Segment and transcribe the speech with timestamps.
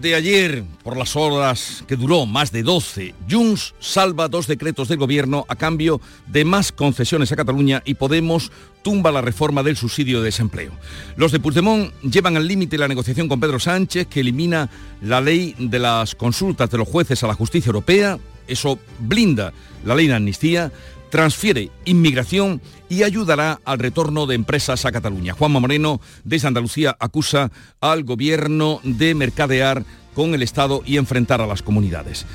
[0.00, 4.98] de ayer, por las horas que duró más de 12, Junts salva dos decretos del
[4.98, 8.50] gobierno a cambio de más concesiones a Cataluña y Podemos
[8.82, 10.72] tumba la reforma del subsidio de desempleo.
[11.16, 14.70] Los de Puigdemont llevan al límite la negociación con Pedro Sánchez, que elimina
[15.02, 18.18] la ley de las consultas de los jueces a la justicia europea.
[18.46, 19.52] Eso blinda
[19.84, 20.72] la ley de amnistía
[21.10, 25.34] transfiere inmigración y ayudará al retorno de empresas a Cataluña.
[25.34, 29.84] Juanma Moreno, desde Andalucía, acusa al gobierno de mercadear
[30.14, 32.26] con el Estado y enfrentar a las comunidades.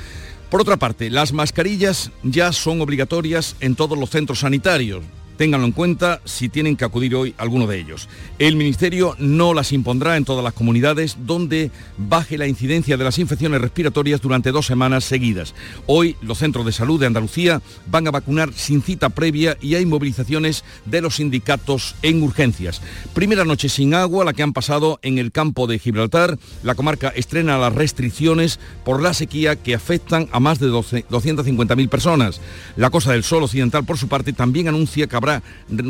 [0.50, 5.02] Por otra parte, las mascarillas ya son obligatorias en todos los centros sanitarios.
[5.36, 8.08] Ténganlo en cuenta si tienen que acudir hoy alguno de ellos.
[8.38, 13.18] El Ministerio no las impondrá en todas las comunidades donde baje la incidencia de las
[13.18, 15.54] infecciones respiratorias durante dos semanas seguidas.
[15.86, 19.86] Hoy los centros de salud de Andalucía van a vacunar sin cita previa y hay
[19.86, 22.80] movilizaciones de los sindicatos en urgencias.
[23.14, 26.38] Primera noche sin agua, la que han pasado en el campo de Gibraltar.
[26.62, 32.40] La comarca estrena las restricciones por la sequía que afectan a más de 250.000 personas.
[32.76, 35.25] La Cosa del Sol Occidental, por su parte, también anuncia que habrá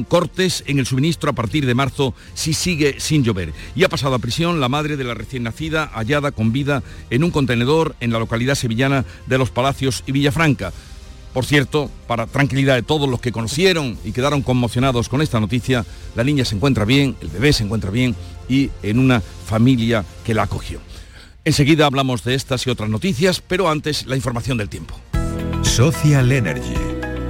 [0.08, 3.52] cortes en el suministro a partir de marzo si sigue sin llover.
[3.74, 7.24] Y ha pasado a prisión la madre de la recién nacida hallada con vida en
[7.24, 10.72] un contenedor en la localidad sevillana de Los Palacios y Villafranca.
[11.36, 15.84] Por cierto, para tranquilidad de todos los que conocieron y quedaron conmocionados con esta noticia,
[16.14, 18.16] la niña se encuentra bien, el bebé se encuentra bien
[18.48, 20.80] y en una familia que la acogió.
[21.44, 24.98] Enseguida hablamos de estas y otras noticias, pero antes la información del tiempo.
[25.62, 26.85] Social Energy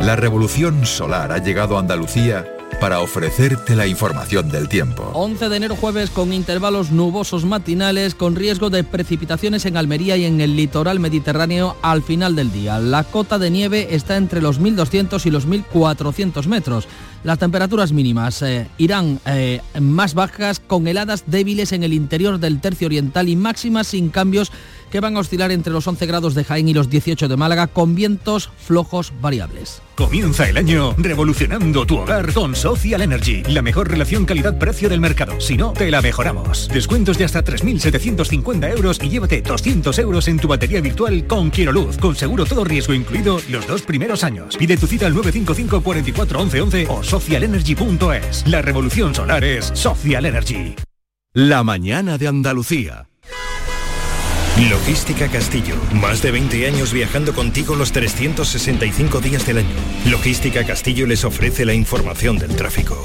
[0.07, 2.47] la revolución solar ha llegado a Andalucía
[2.81, 5.11] para ofrecerte la información del tiempo.
[5.15, 10.25] 11 de enero jueves con intervalos nubosos matinales con riesgo de precipitaciones en Almería y
[10.25, 12.79] en el litoral mediterráneo al final del día.
[12.79, 16.87] La cota de nieve está entre los 1.200 y los 1.400 metros.
[17.25, 22.61] Las temperaturas mínimas eh, irán eh, más bajas con heladas débiles en el interior del
[22.61, 24.53] tercio oriental y máximas sin cambios
[24.91, 27.67] que van a oscilar entre los 11 grados de Jaén y los 18 de Málaga
[27.67, 29.83] con vientos flojos variables.
[29.97, 35.41] Comienza el año revolucionando tu hogar con Social Energy, la mejor relación calidad-precio del mercado.
[35.41, 36.69] Si no, te la mejoramos.
[36.69, 41.73] Descuentos de hasta 3.750 euros y llévate 200 euros en tu batería virtual con Quiero
[41.73, 44.57] Luz, con seguro todo riesgo incluido los dos primeros años.
[44.57, 48.47] Pide tu cita al 955 44 11 11 o socialenergy.es.
[48.47, 50.75] La revolución solar es Social Energy.
[51.33, 53.09] La mañana de Andalucía.
[54.71, 55.75] Logística Castillo.
[55.93, 59.77] Más de 20 años viajando contigo los 365 días del año.
[60.07, 63.03] Logística Castillo les ofrece la información del tráfico.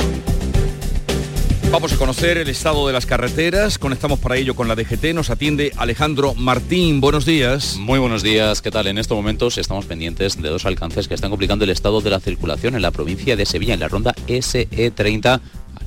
[1.72, 3.78] Vamos a conocer el estado de las carreteras.
[3.78, 5.14] Conectamos para ello con la DGT.
[5.14, 7.00] Nos atiende Alejandro Martín.
[7.00, 7.78] Buenos días.
[7.78, 8.62] Muy buenos días.
[8.62, 8.88] ¿Qué tal?
[8.88, 12.20] En estos momentos estamos pendientes de dos alcances que están complicando el estado de la
[12.20, 15.40] circulación en la provincia de Sevilla, en la ronda SE30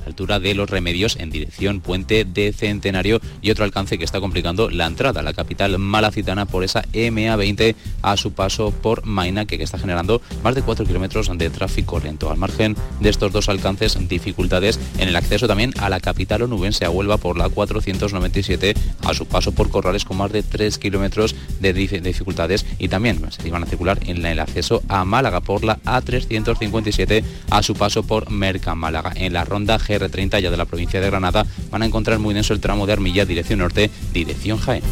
[0.05, 4.69] altura de Los Remedios en dirección Puente de Centenario y otro alcance que está complicando
[4.69, 9.61] la entrada a la capital malacitana por esa MA20 a su paso por Maina que
[9.61, 12.31] está generando más de 4 kilómetros de tráfico lento.
[12.31, 16.85] Al margen de estos dos alcances, dificultades en el acceso también a la capital onubense
[16.85, 18.73] a Huelva por la 497
[19.03, 23.47] a su paso por Corrales con más de 3 kilómetros de dificultades y también se
[23.47, 28.29] iban a circular en el acceso a Málaga por la A357 a su paso por
[28.29, 29.11] Merca Málaga.
[29.15, 32.33] En la ronda G R30 ya de la provincia de Granada van a encontrar muy
[32.33, 34.83] denso el tramo de Armilla, dirección norte, dirección Jaén.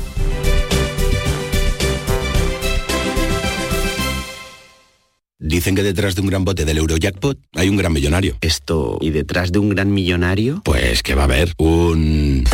[5.46, 8.38] Dicen que detrás de un gran bote del Eurojackpot hay un gran millonario.
[8.40, 10.62] Esto, ¿y detrás de un gran millonario?
[10.64, 12.46] Pues que va a haber un...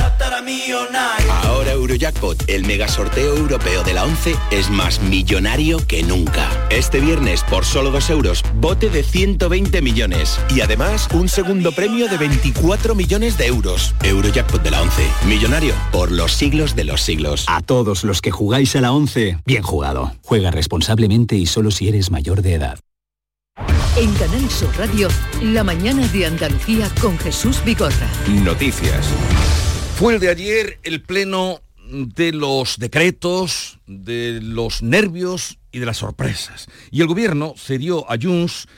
[1.72, 6.50] Eurojackpot, el mega sorteo europeo de la 11, es más millonario que nunca.
[6.70, 10.40] Este viernes, por solo 2 euros, bote de 120 millones.
[10.56, 13.96] Y además, un segundo premio de 24 millones de euros.
[14.04, 17.46] Eurojackpot de la 11, millonario por los siglos de los siglos.
[17.48, 20.14] A todos los que jugáis a la 11, bien jugado.
[20.24, 22.80] Juega responsablemente y solo si eres mayor de edad.
[23.98, 25.10] En Canal Sur Radio,
[25.42, 28.08] la mañana de Andalucía con Jesús Bigorra.
[28.28, 29.08] Noticias.
[30.00, 31.60] Fue el de ayer el pleno
[31.92, 36.68] de los decretos, de los nervios y de las sorpresas.
[36.90, 38.70] Y el gobierno cedió a Junts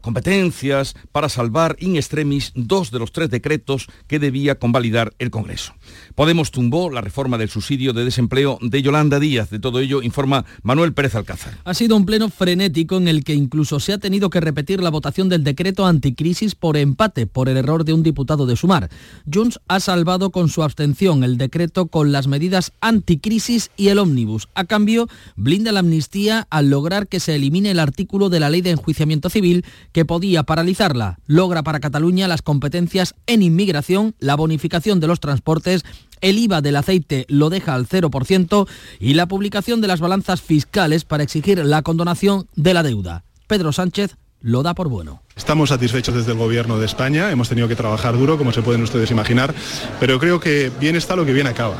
[0.00, 5.72] competencias para salvar in extremis dos de los tres decretos que debía convalidar el Congreso.
[6.14, 9.50] Podemos tumbó la reforma del subsidio de desempleo de Yolanda Díaz.
[9.50, 11.58] De todo ello informa Manuel Pérez Alcázar.
[11.64, 14.90] Ha sido un pleno frenético en el que incluso se ha tenido que repetir la
[14.90, 18.90] votación del decreto anticrisis por empate por el error de un diputado de Sumar.
[19.32, 24.48] Junts ha salvado con su abstención el decreto con las medidas anticrisis y el ómnibus.
[24.54, 28.62] A cambio, blinda la amnistía al lograr que se elimine el artículo de la ley
[28.62, 31.18] de enjuiciamiento civil que podía paralizarla.
[31.26, 35.75] Logra para Cataluña las competencias en inmigración, la bonificación de los transportes,
[36.20, 38.68] el IVA del aceite lo deja al 0%
[39.00, 43.24] y la publicación de las balanzas fiscales para exigir la condonación de la deuda.
[43.46, 45.22] Pedro Sánchez lo da por bueno.
[45.34, 48.82] Estamos satisfechos desde el Gobierno de España, hemos tenido que trabajar duro, como se pueden
[48.82, 49.54] ustedes imaginar,
[50.00, 51.78] pero creo que bien está lo que bien acaba.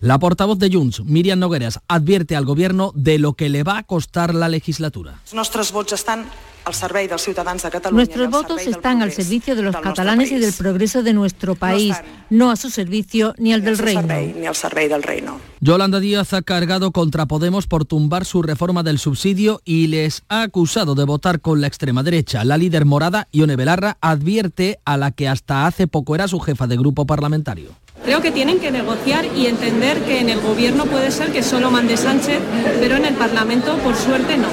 [0.00, 3.82] La portavoz de Junts, Miriam Nogueras, advierte al Gobierno de lo que le va a
[3.82, 5.20] costar la legislatura.
[5.34, 6.24] Nuestros votos están
[6.64, 8.04] al servei dels ciutadans de Catalunya.
[8.04, 11.96] Nuestros votos están al servicio de los catalanes y del progreso de nuestro país,
[12.30, 14.02] no a su servicio ni al del reino.
[14.40, 15.38] Ni al servei del reino.
[15.60, 20.40] Yolanda Díaz ha cargado contra Podemos por tumbar su reforma del subsidio y les ha
[20.42, 22.42] acusado de votar con la extrema derecha.
[22.44, 26.66] La líder morada, Ione Belarra, advierte a la que hasta hace poco era su jefa
[26.66, 27.70] de grupo parlamentario.
[28.04, 31.70] Creo que tienen que negociar y entender que en el gobierno puede ser que solo
[31.70, 32.40] mande Sánchez,
[32.80, 34.48] pero en el Parlamento, por suerte, no.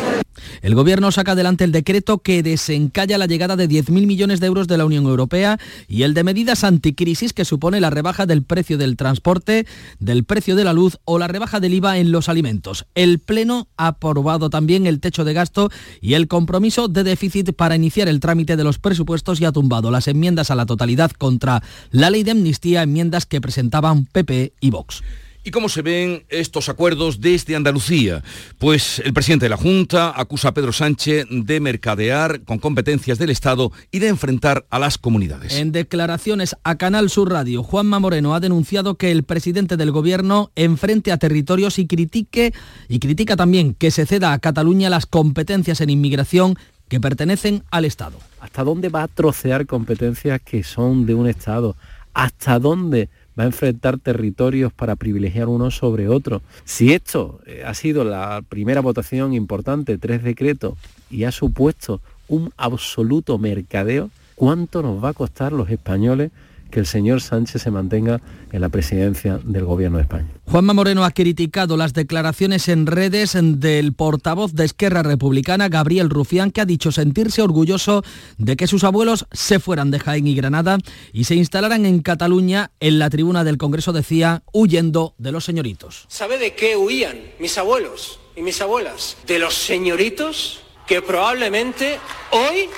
[0.62, 4.68] El Gobierno saca adelante el decreto que desencalla la llegada de 10.000 millones de euros
[4.68, 8.78] de la Unión Europea y el de medidas anticrisis que supone la rebaja del precio
[8.78, 9.66] del transporte,
[10.00, 12.86] del precio de la luz o la rebaja del IVA en los alimentos.
[12.96, 15.70] El Pleno ha aprobado también el techo de gasto
[16.02, 19.92] y el compromiso de déficit para iniciar el trámite de los presupuestos y ha tumbado
[19.92, 24.70] las enmiendas a la totalidad contra la ley de amnistía, enmiendas que presentaban PP y
[24.70, 25.04] Vox.
[25.48, 28.22] ¿Y cómo se ven estos acuerdos desde Andalucía?
[28.58, 33.30] Pues el presidente de la Junta acusa a Pedro Sánchez de mercadear con competencias del
[33.30, 35.56] Estado y de enfrentar a las comunidades.
[35.56, 40.52] En declaraciones a Canal Sur Radio, Juanma Moreno ha denunciado que el presidente del Gobierno
[40.58, 42.54] enfrente a territorios y critique
[42.90, 46.58] y critica también que se ceda a Cataluña las competencias en inmigración
[46.90, 48.18] que pertenecen al Estado.
[48.42, 51.78] ¿Hasta dónde va a trocear competencias que son de un Estado?
[52.14, 56.42] ¿Hasta dónde va a enfrentar territorios para privilegiar uno sobre otro.
[56.66, 60.76] Si esto eh, ha sido la primera votación importante, tres decretos,
[61.10, 66.32] y ha supuesto un absoluto mercadeo, ¿cuánto nos va a costar los españoles
[66.70, 68.22] que el señor Sánchez se mantenga
[68.52, 70.28] en la presidencia del Gobierno de España.
[70.46, 76.52] Juanma Moreno ha criticado las declaraciones en redes del portavoz de Esquerra Republicana, Gabriel Rufián,
[76.52, 78.04] que ha dicho sentirse orgulloso
[78.38, 80.78] de que sus abuelos se fueran de Jaén y Granada
[81.12, 86.06] y se instalaran en Cataluña en la tribuna del Congreso, decía, huyendo de los señoritos.
[86.08, 89.18] ¿Sabe de qué huían mis abuelos y mis abuelas?
[89.28, 92.00] De los señoritos que probablemente
[92.32, 92.70] hoy,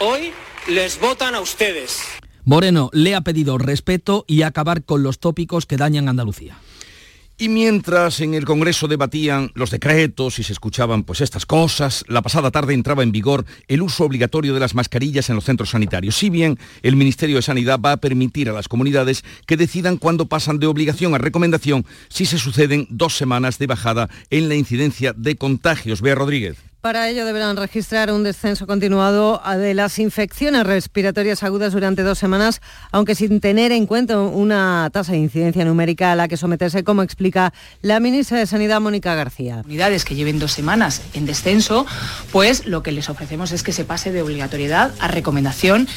[0.00, 0.32] hoy
[0.68, 2.02] les votan a ustedes.
[2.44, 6.58] Moreno le ha pedido respeto y acabar con los tópicos que dañan Andalucía.
[7.36, 12.22] Y mientras en el Congreso debatían los decretos y se escuchaban pues estas cosas, la
[12.22, 16.16] pasada tarde entraba en vigor el uso obligatorio de las mascarillas en los centros sanitarios.
[16.16, 20.26] Si bien el Ministerio de Sanidad va a permitir a las comunidades que decidan cuándo
[20.26, 25.12] pasan de obligación a recomendación si se suceden dos semanas de bajada en la incidencia
[25.12, 26.02] de contagios.
[26.02, 26.73] Bea Rodríguez.
[26.84, 32.60] Para ello deberán registrar un descenso continuado de las infecciones respiratorias agudas durante dos semanas,
[32.92, 37.02] aunque sin tener en cuenta una tasa de incidencia numérica a la que someterse, como
[37.02, 39.62] explica la ministra de Sanidad, Mónica García.
[39.64, 41.86] Unidades que lleven dos semanas en descenso,
[42.30, 45.88] pues lo que les ofrecemos es que se pase de obligatoriedad a recomendación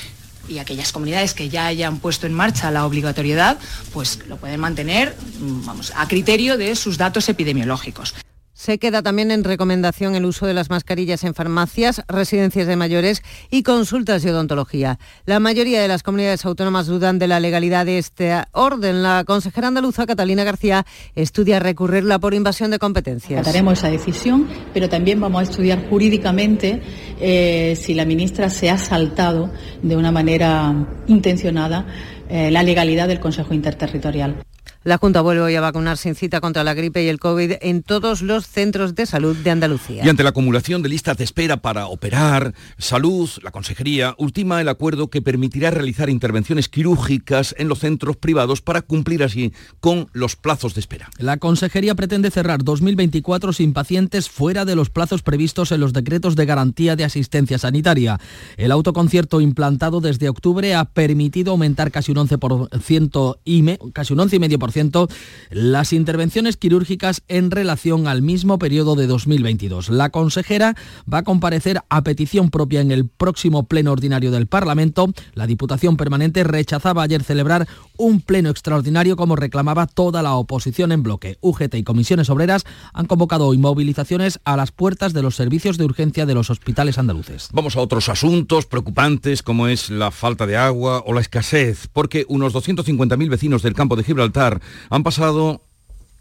[0.48, 3.58] y aquellas comunidades que ya hayan puesto en marcha la obligatoriedad,
[3.92, 5.18] pues lo pueden mantener
[5.66, 8.14] vamos, a criterio de sus datos epidemiológicos.
[8.58, 13.22] Se queda también en recomendación el uso de las mascarillas en farmacias, residencias de mayores
[13.52, 14.98] y consultas de odontología.
[15.28, 19.04] La mayoría de las comunidades autónomas dudan de la legalidad de este orden.
[19.04, 23.44] La consejera andaluza Catalina García estudia recurrirla por invasión de competencias.
[23.44, 26.82] Trataremos esa decisión, pero también vamos a estudiar jurídicamente
[27.22, 29.52] eh, si la ministra se ha saltado
[29.84, 30.74] de una manera
[31.06, 31.86] intencionada
[32.28, 34.38] eh, la legalidad del Consejo Interterritorial.
[34.84, 37.84] La Junta vuelve hoy a vacunar sin cita contra la gripe y el COVID en
[37.84, 40.06] todos los centros de salud de Andalucía.
[40.06, 44.70] Y ante la acumulación de listas de espera para operar, salud, la Consejería ultima el
[44.70, 50.36] acuerdo que permitirá realizar intervenciones quirúrgicas en los centros privados para cumplir así con los
[50.36, 51.10] plazos de espera.
[51.18, 56.36] La Consejería pretende cerrar 2024 sin pacientes fuera de los plazos previstos en los decretos
[56.36, 58.20] de garantía de asistencia sanitaria.
[58.58, 64.77] El autoconcierto implantado desde octubre ha permitido aumentar casi un 11% y casi un 11,5%
[64.78, 65.10] 20%
[65.50, 69.90] las intervenciones quirúrgicas en relación al mismo periodo de 2022.
[69.90, 70.76] La consejera
[71.12, 75.12] va a comparecer a petición propia en el próximo pleno ordinario del Parlamento.
[75.34, 77.68] La Diputación Permanente rechazaba ayer celebrar
[77.98, 81.38] un pleno extraordinario como reclamaba toda la oposición en bloque.
[81.42, 85.86] UGT y comisiones obreras han convocado hoy movilizaciones a las puertas de los servicios de
[85.86, 87.50] urgencia de los hospitales andaluces.
[87.52, 92.26] Vamos a otros asuntos preocupantes como es la falta de agua o la escasez, porque
[92.30, 94.57] unos 250.000 vecinos del campo de Gibraltar
[94.90, 95.62] han pasado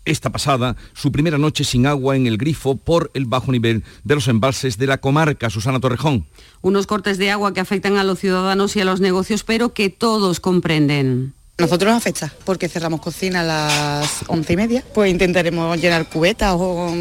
[0.07, 4.15] esta pasada su primera noche sin agua en el grifo por el bajo nivel de
[4.15, 5.51] los embalses de la comarca.
[5.51, 6.27] Susana Torrejón.
[6.63, 9.91] Unos cortes de agua que afectan a los ciudadanos y a los negocios, pero que
[9.91, 11.35] todos comprenden.
[11.59, 14.85] Nosotros nos afecta porque cerramos cocina a las once y media.
[14.95, 16.95] Pues intentaremos llenar cubetas o...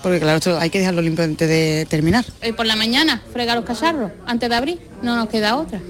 [0.00, 2.24] Porque claro, esto hay que dejarlo limpio antes de terminar.
[2.42, 4.80] Hoy por la mañana, fregar los cacharros antes de abrir.
[5.02, 5.80] No nos queda otra.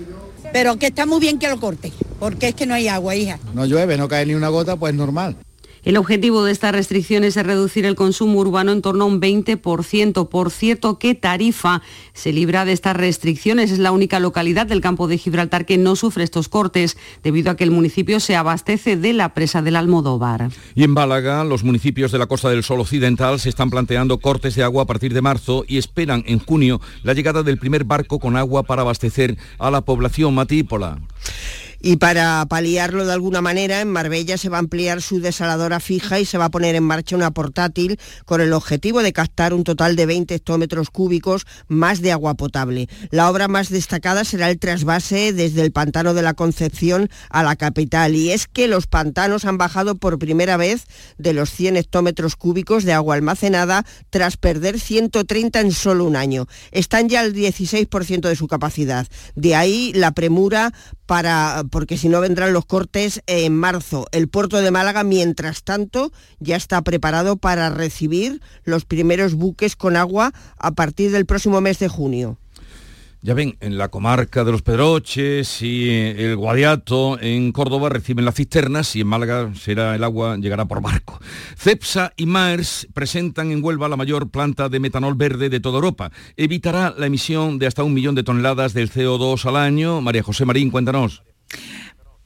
[0.52, 3.40] Pero que está muy bien que lo corte, porque es que no hay agua, hija.
[3.54, 5.36] No llueve, no cae ni una gota, pues normal.
[5.82, 10.28] El objetivo de estas restricciones es reducir el consumo urbano en torno a un 20%.
[10.28, 11.80] Por cierto, que Tarifa
[12.12, 13.70] se libra de estas restricciones.
[13.70, 17.56] Es la única localidad del campo de Gibraltar que no sufre estos cortes, debido a
[17.56, 20.50] que el municipio se abastece de la presa del Almodóvar.
[20.74, 24.54] Y en Málaga, los municipios de la Costa del Sol Occidental se están planteando cortes
[24.56, 28.18] de agua a partir de marzo y esperan en junio la llegada del primer barco
[28.18, 30.98] con agua para abastecer a la población matípola.
[31.82, 36.20] Y para paliarlo de alguna manera, en Marbella se va a ampliar su desaladora fija
[36.20, 39.64] y se va a poner en marcha una portátil con el objetivo de captar un
[39.64, 42.88] total de 20 hectómetros cúbicos más de agua potable.
[43.10, 47.56] La obra más destacada será el trasvase desde el pantano de la Concepción a la
[47.56, 48.14] capital.
[48.14, 50.84] Y es que los pantanos han bajado por primera vez
[51.16, 56.46] de los 100 hectómetros cúbicos de agua almacenada tras perder 130 en solo un año.
[56.72, 59.06] Están ya al 16% de su capacidad.
[59.34, 60.72] De ahí la premura
[61.06, 64.06] para porque si no vendrán los cortes en marzo.
[64.12, 69.96] El puerto de Málaga, mientras tanto, ya está preparado para recibir los primeros buques con
[69.96, 72.38] agua a partir del próximo mes de junio.
[73.22, 78.36] Ya ven, en la comarca de los Pedroches y el Guadiato, en Córdoba, reciben las
[78.36, 81.20] cisternas y en Málaga será el agua, llegará por barco.
[81.58, 86.10] CEPSA y Maers presentan en Huelva la mayor planta de metanol verde de toda Europa.
[86.38, 90.00] Evitará la emisión de hasta un millón de toneladas del CO2 al año.
[90.00, 91.22] María José Marín, cuéntanos.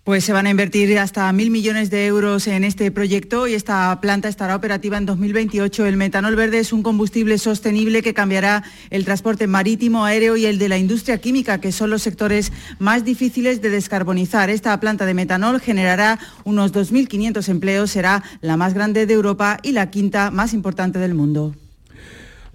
[0.04, 3.98] Pues se van a invertir hasta mil millones de euros en este proyecto y esta
[4.02, 5.86] planta estará operativa en 2028.
[5.86, 10.58] El metanol verde es un combustible sostenible que cambiará el transporte marítimo, aéreo y el
[10.58, 14.50] de la industria química, que son los sectores más difíciles de descarbonizar.
[14.50, 19.72] Esta planta de metanol generará unos 2.500 empleos, será la más grande de Europa y
[19.72, 21.54] la quinta más importante del mundo.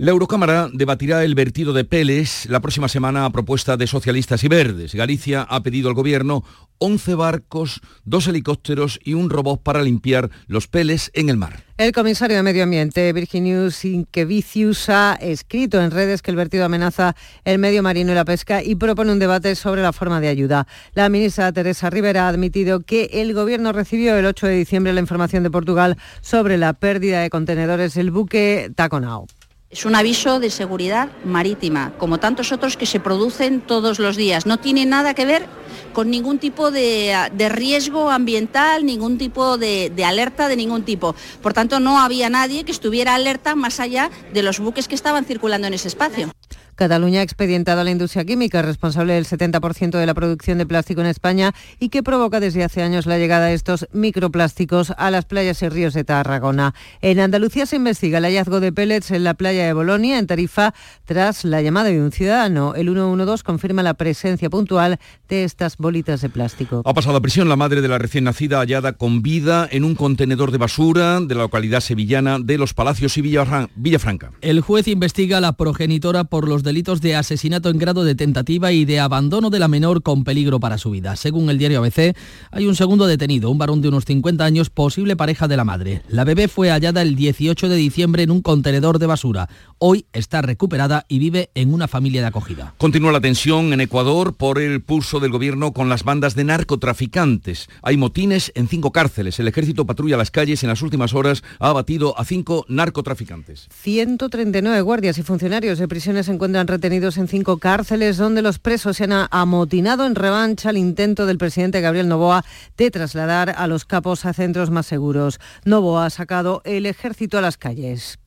[0.01, 4.47] La Eurocámara debatirá el vertido de peles la próxima semana a propuesta de socialistas y
[4.47, 4.95] verdes.
[4.95, 6.45] Galicia ha pedido al gobierno
[6.77, 11.65] 11 barcos, dos helicópteros y un robot para limpiar los peles en el mar.
[11.77, 17.13] El comisario de Medio Ambiente, Virginius Inkevicius, ha escrito en redes que el vertido amenaza
[17.43, 20.65] el medio marino y la pesca y propone un debate sobre la forma de ayuda.
[20.93, 25.01] La ministra Teresa Rivera ha admitido que el gobierno recibió el 8 de diciembre la
[25.01, 29.27] información de Portugal sobre la pérdida de contenedores del buque Taconao.
[29.69, 34.47] Es un aviso de seguridad marítima, como tantos otros que se producen todos los días.
[34.47, 35.45] No tiene nada que ver
[35.93, 41.15] con ningún tipo de, riesgo ambiental, ningún tipo de, alerta de ningún tipo.
[41.43, 45.25] Por tanto, no había nadie que estuviera alerta más allá de los buques que estaban
[45.25, 46.31] circulando en ese espacio.
[46.79, 51.01] Cataluña ha expedientado a la industria química, responsable del 70% de la producción de plástico
[51.01, 55.25] en España y que provoca desde hace años la llegada de estos microplásticos a las
[55.25, 56.73] playas y ríos de Tarragona.
[57.01, 60.73] En Andalucía se investiga el hallazgo de pellets en la playa de Bolonia, en Tarifa,
[61.03, 62.73] tras la llamada de un ciudadano.
[62.75, 66.81] El 112 confirma la presencia puntual de estas bolitas de plástico.
[66.85, 69.95] Ha pasado a prisión la madre de la recién nacida hallada con vida en un
[69.95, 74.31] contenedor de basura de la localidad sevillana de Los Palacios y Villafranca.
[74.39, 78.71] El juez investiga a la progenitora por los delitos de asesinato en grado de tentativa
[78.71, 81.15] y de abandono de la menor con peligro para su vida.
[81.15, 82.15] Según el diario ABC,
[82.51, 86.03] hay un segundo detenido, un varón de unos 50 años, posible pareja de la madre.
[86.09, 89.49] La bebé fue hallada el 18 de diciembre en un contenedor de basura.
[89.79, 92.75] Hoy está recuperada y vive en una familia de acogida.
[92.77, 97.67] Continúa la tensión en Ecuador por el pulso del gobierno con las bandas de narcotraficantes.
[97.81, 99.39] Hay motines en cinco cárceles.
[99.39, 103.69] El ejército patrulla las calles y en las últimas horas ha abatido a cinco narcotraficantes.
[103.73, 108.97] 139 guardias y funcionarios de prisiones se encuentran retenidos en cinco cárceles donde los presos
[108.97, 112.43] se han amotinado en revancha al intento del presidente Gabriel Novoa
[112.77, 115.39] de trasladar a los capos a centros más seguros.
[115.65, 118.19] Novoa ha sacado el ejército a las calles.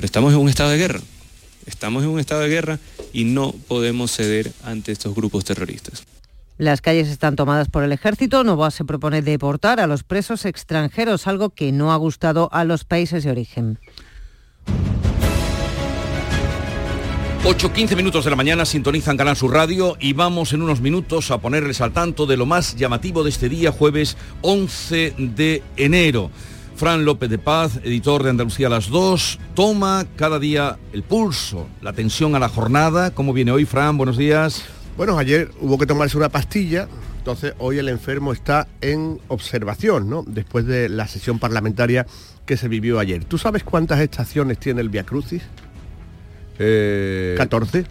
[0.00, 1.00] Estamos en un estado de guerra.
[1.66, 2.78] Estamos en un estado de guerra
[3.12, 6.04] y no podemos ceder ante estos grupos terroristas.
[6.56, 8.44] Las calles están tomadas por el ejército.
[8.44, 12.84] Novoa se propone deportar a los presos extranjeros, algo que no ha gustado a los
[12.84, 13.78] países de origen.
[17.44, 21.42] 8.15 minutos de la mañana sintonizan Canal Sur Radio y vamos en unos minutos a
[21.42, 26.30] ponerles al tanto de lo más llamativo de este día, jueves 11 de enero.
[26.74, 31.92] Fran López de Paz, editor de Andalucía las 2, toma cada día el pulso, la
[31.92, 33.10] tensión a la jornada.
[33.10, 33.98] ¿Cómo viene hoy, Fran?
[33.98, 34.64] Buenos días.
[34.96, 40.24] Bueno, ayer hubo que tomarse una pastilla, entonces hoy el enfermo está en observación, ¿no?
[40.26, 42.06] Después de la sesión parlamentaria
[42.46, 43.22] que se vivió ayer.
[43.26, 45.42] ¿Tú sabes cuántas estaciones tiene el Via Crucis?
[46.56, 47.78] 14.
[47.78, 47.84] Eh,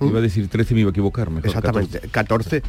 [0.00, 1.28] iba a decir 13 y me iba a equivocar.
[1.42, 2.62] Exactamente, 14.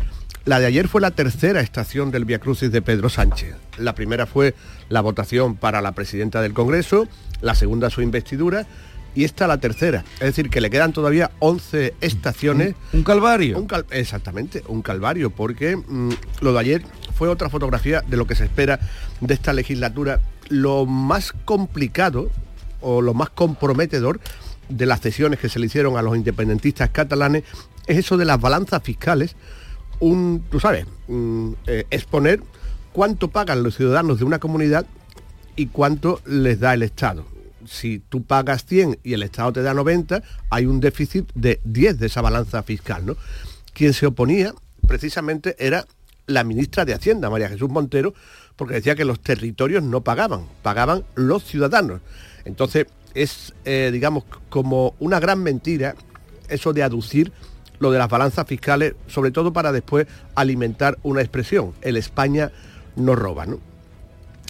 [0.45, 3.55] La de ayer fue la tercera estación del Via Crucis de Pedro Sánchez.
[3.79, 4.53] La primera fue
[4.89, 7.07] la votación para la presidenta del Congreso,
[7.41, 8.67] la segunda su investidura
[9.15, 10.03] y esta la tercera.
[10.15, 12.75] Es decir, que le quedan todavía 11 estaciones.
[12.93, 13.65] Un, calvario.
[13.89, 16.83] exactamente, un calvario, porque mm, lo de ayer
[17.15, 18.79] fue otra fotografía de lo que se espera
[19.21, 20.21] de esta legislatura.
[20.49, 22.29] Lo más complicado
[22.81, 24.19] o lo más comprometedor
[24.69, 27.43] de las cesiones que se le hicieron a los independentistas catalanes
[27.87, 29.35] es eso de las balanzas fiscales,
[29.99, 30.85] un, tú sabes,
[31.67, 32.41] eh, exponer
[32.91, 34.85] cuánto pagan los ciudadanos de una comunidad
[35.55, 37.25] y cuánto les da el Estado.
[37.67, 41.99] Si tú pagas 100 y el Estado te da 90, hay un déficit de 10
[41.99, 43.05] de esa balanza fiscal.
[43.05, 43.15] ¿no?
[43.73, 44.53] Quien se oponía
[44.87, 45.85] precisamente era
[46.27, 48.13] la ministra de Hacienda, María Jesús Montero,
[48.55, 52.01] porque decía que los territorios no pagaban, pagaban los ciudadanos.
[52.45, 55.95] Entonces, es, eh, digamos, como una gran mentira
[56.49, 57.31] eso de aducir
[57.79, 62.51] lo de las balanzas fiscales, sobre todo para después alimentar una expresión, el España
[62.95, 63.59] no roba, ¿no?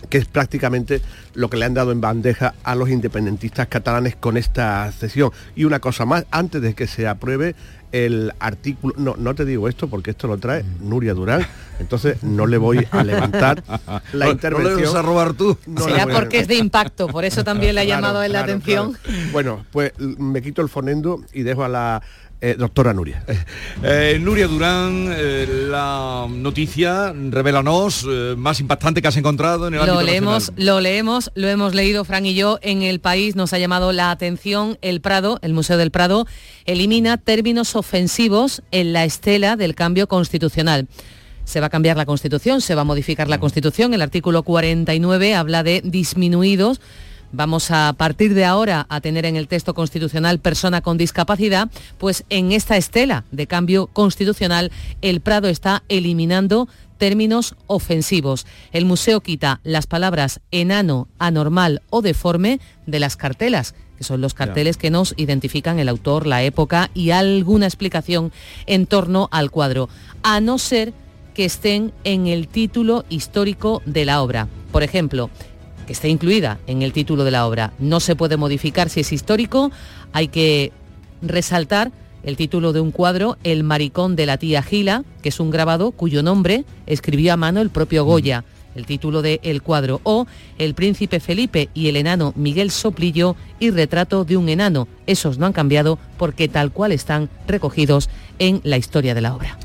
[0.09, 1.01] que es prácticamente
[1.33, 5.31] lo que le han dado en bandeja a los independentistas catalanes con esta sesión.
[5.55, 7.55] Y una cosa más, antes de que se apruebe
[7.91, 11.45] el artículo, no, no te digo esto porque esto lo trae Nuria Durán,
[11.79, 13.63] entonces no le voy a levantar
[14.13, 14.73] la intervención.
[14.73, 15.57] ¿No le vas a robar tú?
[15.65, 18.97] No Será porque es de impacto, por eso también le ha llamado en la atención.
[19.31, 22.01] Bueno, pues me quito el fonendo y dejo a la
[22.41, 23.23] eh, doctora Nuria.
[23.83, 28.05] Eh, Nuria Durán, eh, la noticia, revelanos
[28.37, 32.25] más impactante que has encontrado en el lo leemos, Lo leemos, lo hemos leído Fran
[32.25, 35.91] y yo en el país, nos ha llamado la atención el Prado, el Museo del
[35.91, 36.25] Prado,
[36.65, 40.87] elimina términos ofensivos en la estela del cambio constitucional.
[41.45, 43.41] Se va a cambiar la Constitución, se va a modificar la mm.
[43.41, 43.93] Constitución.
[43.93, 46.81] El artículo 49 habla de disminuidos
[47.31, 52.23] vamos a partir de ahora a tener en el texto constitucional persona con discapacidad, pues
[52.29, 58.45] en esta estela de cambio constitucional el Prado está eliminando términos ofensivos.
[58.71, 64.33] El museo quita las palabras enano, anormal o deforme de las cartelas que son los
[64.33, 68.31] carteles que nos identifican el autor, la época y alguna explicación
[68.65, 69.89] en torno al cuadro,
[70.21, 70.93] a no ser
[71.33, 74.47] que estén en el título histórico de la obra.
[74.71, 75.29] Por ejemplo,
[75.85, 77.73] que está incluida en el título de la obra.
[77.79, 79.71] No se puede modificar si es histórico,
[80.13, 80.71] hay que
[81.21, 81.91] resaltar
[82.23, 85.91] el título de un cuadro, El maricón de la tía Gila, que es un grabado
[85.91, 88.43] cuyo nombre escribió a mano el propio Goya,
[88.73, 90.25] el título de El cuadro, o
[90.57, 94.87] El príncipe Felipe y el enano Miguel Soplillo y retrato de un enano.
[95.05, 99.57] Esos no han cambiado porque tal cual están recogidos en la historia de la obra.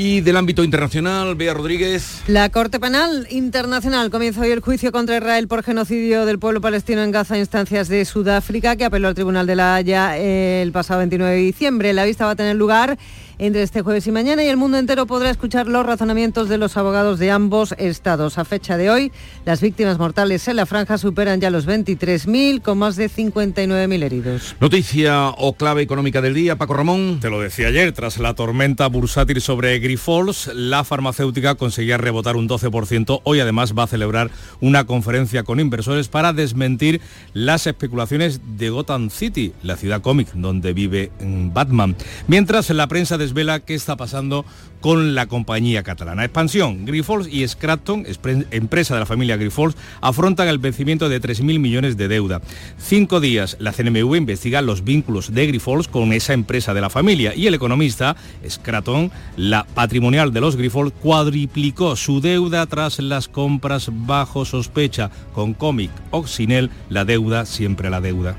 [0.00, 2.22] Y del ámbito internacional, Bea Rodríguez.
[2.28, 7.02] La Corte Penal Internacional comenzó hoy el juicio contra Israel por genocidio del pueblo palestino
[7.02, 10.98] en Gaza a instancias de Sudáfrica, que apeló al Tribunal de la Haya el pasado
[10.98, 11.92] 29 de diciembre.
[11.94, 12.96] La vista va a tener lugar
[13.38, 16.76] entre este jueves y mañana y el mundo entero podrá escuchar los razonamientos de los
[16.76, 18.36] abogados de ambos estados.
[18.36, 19.12] A fecha de hoy,
[19.44, 24.56] las víctimas mortales en la franja superan ya los 23.000 con más de 59.000 heridos.
[24.60, 27.18] Noticia o clave económica del día, Paco Ramón.
[27.20, 32.48] Te lo decía ayer, tras la tormenta bursátil sobre Grifols, la farmacéutica conseguía rebotar un
[32.48, 33.20] 12%.
[33.22, 37.00] Hoy además va a celebrar una conferencia con inversores para desmentir
[37.34, 41.94] las especulaciones de Gotham City, la ciudad cómic donde vive mm, Batman.
[42.26, 44.44] Mientras la prensa de vela qué está pasando
[44.80, 46.24] con la compañía catalana.
[46.24, 48.06] Expansión, Grifols y Scraton,
[48.50, 52.40] empresa de la familia Grifols, afrontan el vencimiento de 3.000 millones de deuda.
[52.78, 57.34] Cinco días la CNMV investiga los vínculos de Grifols con esa empresa de la familia
[57.34, 58.16] y el economista
[58.48, 65.10] Scraton, la patrimonial de los Grifols, cuadriplicó su deuda tras las compras bajo sospecha.
[65.32, 68.36] Con Comic Oxinel, la deuda siempre la deuda.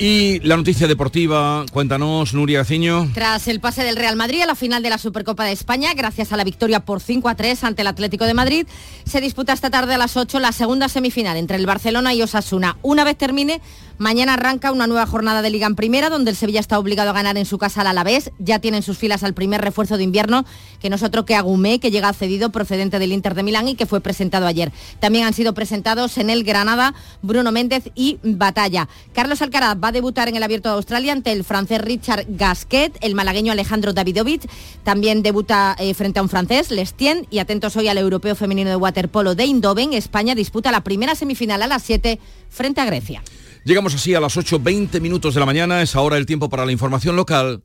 [0.00, 3.10] Y la noticia deportiva, cuéntanos, Nuria Gaciño.
[3.14, 6.32] Tras el pase del Real Madrid a la final de la Supercopa de España, gracias
[6.32, 8.66] a la victoria por 5 a 3 ante el Atlético de Madrid,
[9.04, 12.76] se disputa esta tarde a las 8 la segunda semifinal entre el Barcelona y Osasuna.
[12.82, 13.60] Una vez termine,
[13.98, 17.12] Mañana arranca una nueva jornada de Liga en Primera, donde el Sevilla está obligado a
[17.12, 18.30] ganar en su casa al Alavés.
[18.38, 20.44] Ya tienen sus filas al primer refuerzo de invierno,
[20.78, 24.00] que nosotros que Agumé, que llega cedido procedente del Inter de Milán y que fue
[24.00, 24.70] presentado ayer.
[25.00, 28.88] También han sido presentados en el Granada, Bruno Méndez y Batalla.
[29.12, 32.96] Carlos Alcaraz va a debutar en el Abierto de Australia ante el francés Richard Gasquet,
[33.00, 34.48] el malagueño Alejandro Davidovich.
[34.84, 38.76] También debuta eh, frente a un francés, Lestien, y atentos hoy al europeo femenino de
[38.76, 39.92] waterpolo de Indoven.
[39.92, 43.24] España disputa la primera semifinal a las 7 frente a Grecia.
[43.68, 46.72] Llegamos así a las 8.20 minutos de la mañana, es ahora el tiempo para la
[46.72, 47.62] información local.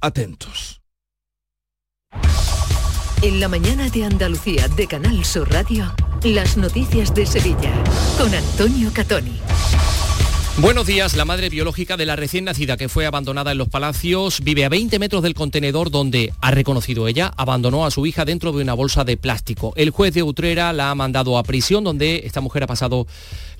[0.00, 0.80] Atentos.
[3.22, 7.72] En la mañana de Andalucía de Canal Sur Radio, las noticias de Sevilla
[8.16, 9.40] con Antonio Catoni.
[10.58, 11.16] Buenos días.
[11.16, 14.68] La madre biológica de la recién nacida que fue abandonada en los palacios vive a
[14.68, 18.74] 20 metros del contenedor donde, ha reconocido ella, abandonó a su hija dentro de una
[18.74, 19.72] bolsa de plástico.
[19.76, 23.06] El juez de Utrera la ha mandado a prisión donde esta mujer ha pasado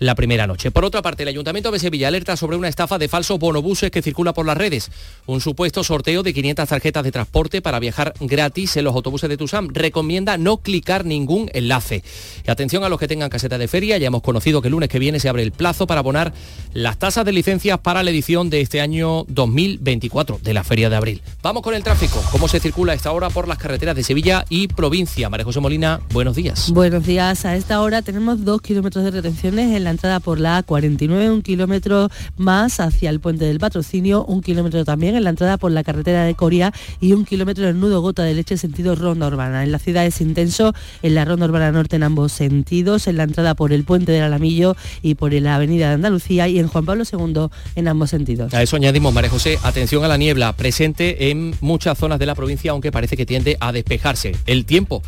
[0.02, 0.70] la primera noche.
[0.70, 4.02] Por otra parte, el Ayuntamiento de Sevilla alerta sobre una estafa de falsos bonobuses que
[4.02, 4.90] circula por las redes.
[5.26, 9.36] Un supuesto sorteo de 500 tarjetas de transporte para viajar gratis en los autobuses de
[9.36, 9.68] Tusam.
[9.72, 12.02] Recomienda no clicar ningún enlace.
[12.44, 13.96] Y atención a los que tengan caseta de feria.
[13.98, 16.32] Ya hemos conocido que el lunes que viene se abre el plazo para abonar
[16.74, 20.96] las tasas de licencias para la edición de este año 2024 de la Feria de
[20.96, 21.22] Abril.
[21.42, 22.20] Vamos con el tráfico.
[22.32, 25.30] ¿Cómo se circula esta hora por las carreteras de Sevilla y provincia?
[25.30, 26.70] María José Molina, buenos días.
[26.70, 27.44] Buenos días.
[27.44, 31.42] A esta hora tenemos dos kilómetros de retenciones en la entrada por la A49, un
[31.42, 35.84] kilómetro más hacia el puente del patrocinio, un kilómetro también en la entrada por la
[35.84, 39.64] carretera de Coria y un kilómetro en el nudo gota de leche sentido ronda urbana.
[39.64, 43.24] En la ciudad es intenso en la ronda urbana norte en ambos sentidos, en la
[43.24, 46.84] entrada por el puente del Alamillo y por la avenida de Andalucía y en Juan
[46.84, 48.52] Pablo II en ambos sentidos.
[48.54, 52.34] A eso añadimos, María José, atención a la niebla presente en muchas zonas de la
[52.34, 54.36] provincia, aunque parece que tiende a despejarse.
[54.46, 55.02] El tiempo,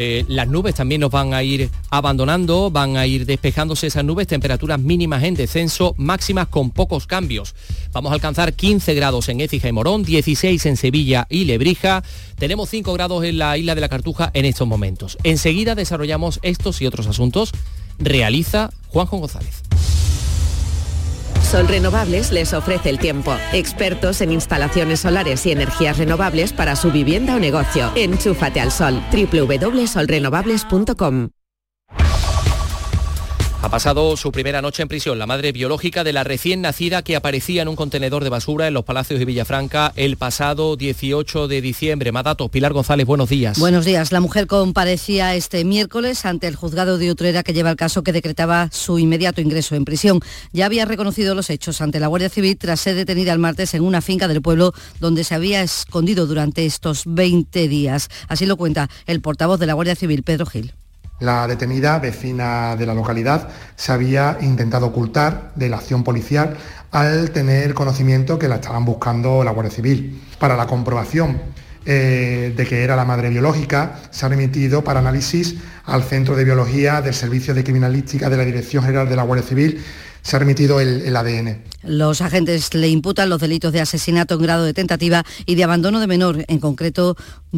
[0.00, 4.28] eh, las nubes también nos van a ir abandonando, van a ir despejándose esas nubes,
[4.28, 7.56] temperaturas mínimas en descenso, máximas con pocos cambios.
[7.92, 12.04] Vamos a alcanzar 15 grados en Écija y Morón, 16 en Sevilla y Lebrija.
[12.38, 15.18] Tenemos 5 grados en la isla de la Cartuja en estos momentos.
[15.24, 17.50] Enseguida desarrollamos estos y otros asuntos.
[17.98, 19.62] Realiza Juanjo González.
[21.50, 23.34] Sol Renovables les ofrece el tiempo.
[23.54, 27.90] Expertos en instalaciones solares y energías renovables para su vivienda o negocio.
[27.94, 29.02] Enchúfate al sol.
[29.10, 31.30] www.solrenovables.com
[33.60, 37.16] ha pasado su primera noche en prisión la madre biológica de la recién nacida que
[37.16, 41.60] aparecía en un contenedor de basura en los Palacios de Villafranca el pasado 18 de
[41.60, 42.12] diciembre.
[42.12, 43.58] Madato, Pilar González, buenos días.
[43.58, 44.12] Buenos días.
[44.12, 48.12] La mujer comparecía este miércoles ante el juzgado de Utrera que lleva el caso que
[48.12, 50.20] decretaba su inmediato ingreso en prisión.
[50.52, 53.82] Ya había reconocido los hechos ante la Guardia Civil tras ser detenida el martes en
[53.82, 58.08] una finca del pueblo donde se había escondido durante estos 20 días.
[58.28, 60.74] Así lo cuenta el portavoz de la Guardia Civil, Pedro Gil.
[61.20, 66.56] La detenida, vecina de la localidad, se había intentado ocultar de la acción policial
[66.92, 70.22] al tener conocimiento que la estaban buscando la Guardia Civil.
[70.38, 71.40] Para la comprobación
[71.84, 76.44] eh, de que era la madre biológica, se ha remitido para análisis al Centro de
[76.44, 79.82] Biología del Servicio de Criminalística de la Dirección General de la Guardia Civil
[80.22, 81.62] se ha remitido el, ADN.
[81.82, 86.00] Los agentes le imputan los delitos de asesinato en grado de tentativa y de abandono
[86.00, 87.16] de menor, en concreto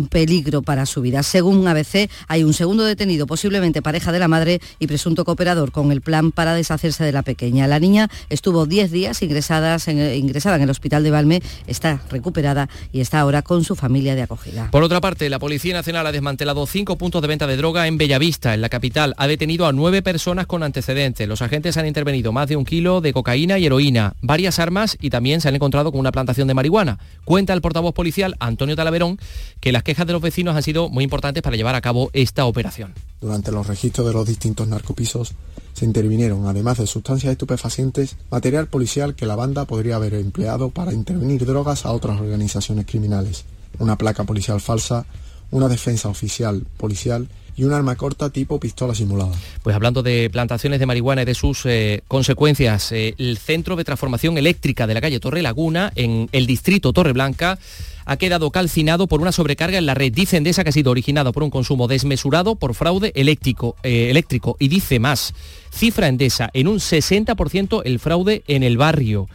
[0.09, 1.23] peligro para su vida.
[1.23, 5.91] Según ABC, hay un segundo detenido, posiblemente pareja de la madre y presunto cooperador con
[5.91, 7.67] el plan para deshacerse de la pequeña.
[7.67, 13.21] La niña estuvo 10 días ingresada en el hospital de Valme, está recuperada y está
[13.21, 14.71] ahora con su familia de acogida.
[14.71, 17.99] Por otra parte, la Policía Nacional ha desmantelado cinco puntos de venta de droga en
[17.99, 19.15] Bellavista, en la capital.
[19.17, 21.27] Ha detenido a nueve personas con antecedentes.
[21.27, 25.11] Los agentes han intervenido más de un kilo de cocaína y heroína, varias armas y
[25.11, 26.99] también se han encontrado con una plantación de marihuana.
[27.25, 29.19] Cuenta el portavoz policial Antonio Talaverón
[29.61, 32.47] que las quejas de los vecinos han sido muy importantes para llevar a cabo esta
[32.47, 32.95] operación.
[33.21, 35.35] Durante los registros de los distintos narcopisos
[35.75, 40.93] se intervinieron, además de sustancias estupefacientes, material policial que la banda podría haber empleado para
[40.93, 43.45] intervenir drogas a otras organizaciones criminales,
[43.79, 45.07] una placa policial falsa,
[45.51, 49.33] una defensa oficial policial y un arma corta tipo pistola simulada.
[49.63, 53.85] Pues hablando de plantaciones de marihuana y de sus eh, consecuencias, eh, el Centro de
[53.85, 57.59] Transformación Eléctrica de la calle Torre Laguna, en el distrito Torre Blanca,
[58.05, 60.13] ha quedado calcinado por una sobrecarga en la red.
[60.13, 64.57] Dice Endesa que ha sido originado por un consumo desmesurado por fraude eléctrico, eh, eléctrico.
[64.59, 65.33] Y dice más,
[65.71, 69.29] cifra Endesa en un 60% el fraude en el barrio.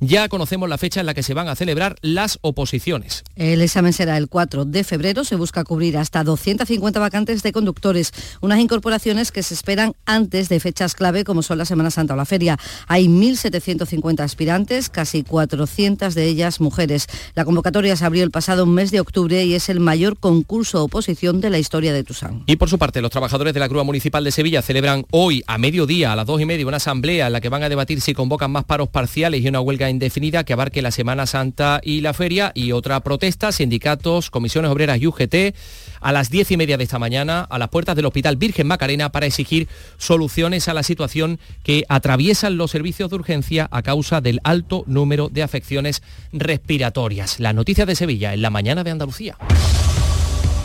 [0.00, 3.24] ya conocemos la fecha en la que se van a celebrar las oposiciones.
[3.36, 5.24] El examen será el 4 de febrero.
[5.24, 8.12] Se busca cubrir hasta 250 vacantes de conductores,
[8.42, 12.16] unas incorporaciones que se esperan antes de fechas clave como son la Semana Santa o
[12.16, 12.58] la feria.
[12.88, 17.06] Hay 1.750 aspirantes, casi 400 de ellas mujeres.
[17.34, 21.40] La convocatoria se abrió el pasado mes de octubre y es el mayor concurso oposición
[21.40, 22.42] de la historia de Tusán.
[22.46, 25.58] Y por su parte, los trabajadores de la Grúa Municipal de Sevilla celebran hoy a
[25.58, 28.14] mediodía, a las dos y media, una asamblea en la que van a debatir si
[28.14, 32.12] convocan más paros parciales y una huelga indefinida que abarque la Semana Santa y la
[32.12, 35.54] feria y otra protesta, sindicatos, comisiones obreras y UGT
[36.00, 39.10] a las diez y media de esta mañana a las puertas del Hospital Virgen Macarena
[39.10, 44.40] para exigir soluciones a la situación que atraviesan los servicios de urgencia a causa del
[44.44, 46.02] alto número de afecciones
[46.34, 47.40] respiratorias.
[47.40, 49.36] La noticia de Sevilla en la mañana de Andalucía.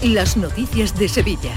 [0.01, 1.53] Las noticias de Sevilla.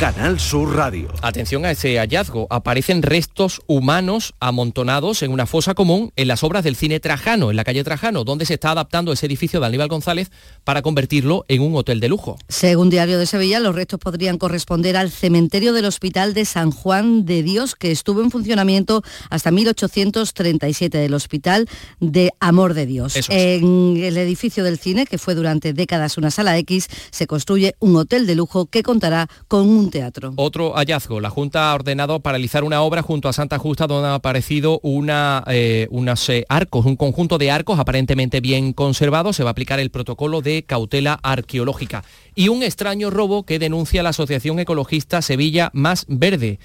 [0.00, 1.12] Canal Sur Radio.
[1.20, 2.46] Atención a ese hallazgo.
[2.48, 7.56] Aparecen restos humanos amontonados en una fosa común en las obras del cine Trajano, en
[7.56, 10.30] la calle Trajano, donde se está adaptando ese edificio de Aníbal González
[10.64, 12.38] para convertirlo en un hotel de lujo.
[12.48, 17.26] Según Diario de Sevilla, los restos podrían corresponder al cementerio del Hospital de San Juan
[17.26, 23.16] de Dios, que estuvo en funcionamiento hasta 1837, del Hospital de Amor de Dios.
[23.16, 23.38] Eso es.
[23.38, 27.96] En el edificio del cine, que fue durante décadas una sala X, se construye un
[27.96, 30.32] hotel de lujo que contará con un teatro.
[30.36, 31.20] Otro hallazgo.
[31.20, 35.44] La Junta ha ordenado paralizar una obra junto a Santa Justa donde ha aparecido una,
[35.46, 39.36] eh, eh, arcos, un conjunto de arcos aparentemente bien conservados.
[39.36, 42.04] Se va a aplicar el protocolo de cautela arqueológica.
[42.34, 46.58] Y un extraño robo que denuncia la Asociación Ecologista Sevilla Más Verde.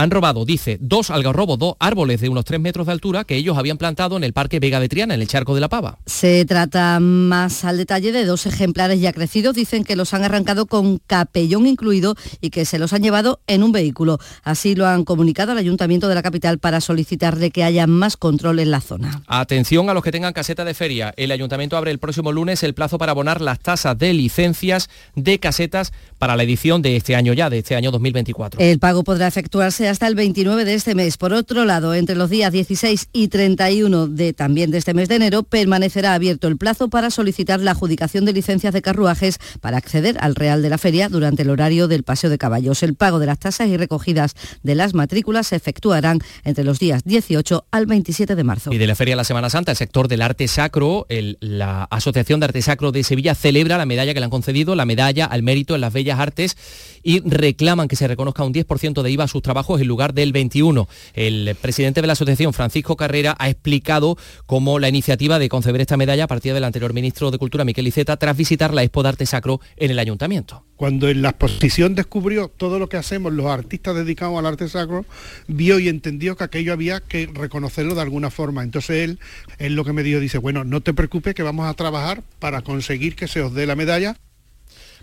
[0.00, 3.58] Han robado, dice, dos algarrobos, dos árboles de unos tres metros de altura que ellos
[3.58, 5.98] habían plantado en el Parque Vega de Triana, en el Charco de la Pava.
[6.06, 9.56] Se trata más al detalle de dos ejemplares ya crecidos.
[9.56, 13.64] Dicen que los han arrancado con capellón incluido y que se los han llevado en
[13.64, 14.20] un vehículo.
[14.44, 18.60] Así lo han comunicado al Ayuntamiento de la capital para solicitarle que haya más control
[18.60, 19.24] en la zona.
[19.26, 21.12] Atención a los que tengan caseta de feria.
[21.16, 25.40] El Ayuntamiento abre el próximo lunes el plazo para abonar las tasas de licencias de
[25.40, 28.60] casetas para la edición de este año ya, de este año 2024.
[28.60, 31.16] El pago podrá efectuarse hasta el 29 de este mes.
[31.16, 35.16] Por otro lado, entre los días 16 y 31 de también de este mes de
[35.16, 40.16] enero, permanecerá abierto el plazo para solicitar la adjudicación de licencias de carruajes para acceder
[40.20, 42.82] al Real de la Feria durante el horario del Paseo de Caballos.
[42.82, 47.02] El pago de las tasas y recogidas de las matrículas se efectuarán entre los días
[47.04, 48.72] 18 al 27 de marzo.
[48.72, 51.84] Y de la Feria de la Semana Santa, el sector del arte sacro, el- la
[51.84, 55.26] Asociación de Arte Sacro de Sevilla celebra la medalla que le han concedido, la medalla
[55.26, 56.56] al mérito en las bellas artes,
[57.02, 60.32] y reclaman que se reconozca un 10% de IVA a sus trabajos en lugar del
[60.32, 60.86] 21%.
[61.14, 64.16] El presidente de la asociación, Francisco Carrera, ha explicado
[64.46, 68.16] cómo la iniciativa de conceder esta medalla partía del anterior ministro de Cultura, Miquel Iceta,
[68.16, 70.64] tras visitar la Expo de Arte Sacro en el ayuntamiento.
[70.78, 75.04] Cuando en la exposición descubrió todo lo que hacemos los artistas dedicados al arte sacro,
[75.48, 78.62] vio y entendió que aquello había que reconocerlo de alguna forma.
[78.62, 79.18] Entonces él,
[79.58, 82.62] él lo que me dijo, dice, bueno, no te preocupes que vamos a trabajar para
[82.62, 84.18] conseguir que se os dé la medalla.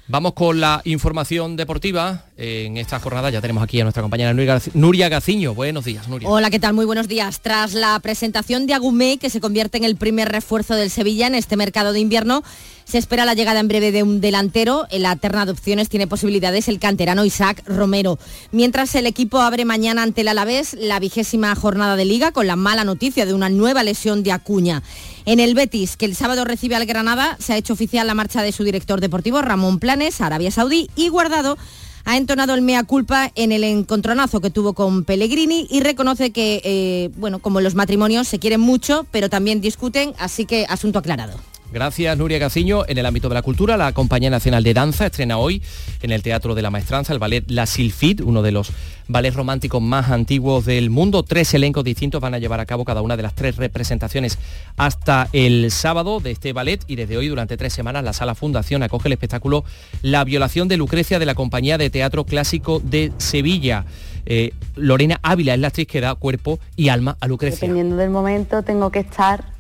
[0.08, 2.26] Vamos con la información deportiva.
[2.38, 5.56] En esta jornada ya tenemos aquí a nuestra compañera Nuria Gac- Nuria Gaciño.
[5.56, 6.30] Buenos días, Nuria.
[6.30, 6.76] Hola, ¿qué tal?
[6.76, 7.40] Muy buenos días.
[7.42, 11.34] Tras la presentación de Agumé, que se convierte en el primer refuerzo del Sevilla en
[11.34, 12.44] este mercado de invierno,
[12.84, 14.86] se espera la llegada en breve de un delantero.
[14.92, 18.20] En la terna de opciones tiene posibilidades el canterano Isaac Romero.
[18.52, 22.56] Mientras el equipo abre mañana ante el Alavés la vigésima jornada de liga con la
[22.56, 24.84] mala noticia de una nueva lesión de Acuña.
[25.26, 28.44] En el Betis, que el sábado recibe al Granada, se ha hecho oficial la marcha
[28.44, 31.58] de su director deportivo, Ramón Planes, a Arabia Saudí, y Guardado
[32.06, 36.62] ha entonado el mea culpa en el encontronazo que tuvo con Pellegrini y reconoce que,
[36.64, 41.00] eh, bueno, como en los matrimonios se quieren mucho, pero también discuten, así que asunto
[41.00, 41.40] aclarado.
[41.76, 42.86] Gracias, Nuria Gaciño.
[42.88, 45.62] En el ámbito de la cultura, la Compañía Nacional de Danza estrena hoy
[46.02, 48.72] en el Teatro de la Maestranza el ballet La Silfid, uno de los
[49.10, 51.24] ballets románticos más antiguos del mundo.
[51.24, 54.40] Tres elencos distintos van a llevar a cabo cada una de las tres representaciones
[54.78, 58.82] hasta el sábado de este ballet y desde hoy durante tres semanas la Sala Fundación
[58.82, 59.66] acoge el espectáculo
[60.02, 63.84] La violación de Lucrecia de la Compañía de Teatro Clásico de Sevilla.
[64.26, 67.60] Eh, Lorena Ávila es la actriz que da cuerpo y alma a Lucrecia.
[67.60, 69.55] Dependiendo del momento tengo que estar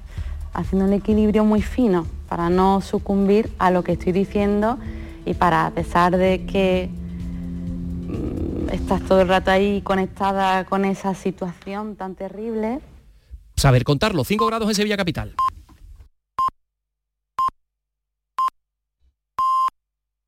[0.55, 4.77] haciendo un equilibrio muy fino para no sucumbir a lo que estoy diciendo
[5.25, 6.89] y para a pesar de que
[8.07, 12.81] mm, estás todo el rato ahí conectada con esa situación tan terrible,
[13.55, 15.33] Saber contarlo, 5 grados en Sevilla Capital.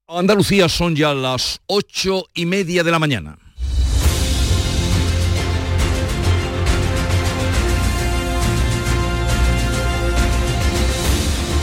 [0.07, 3.37] Andalucía son ya las ocho y media de la mañana.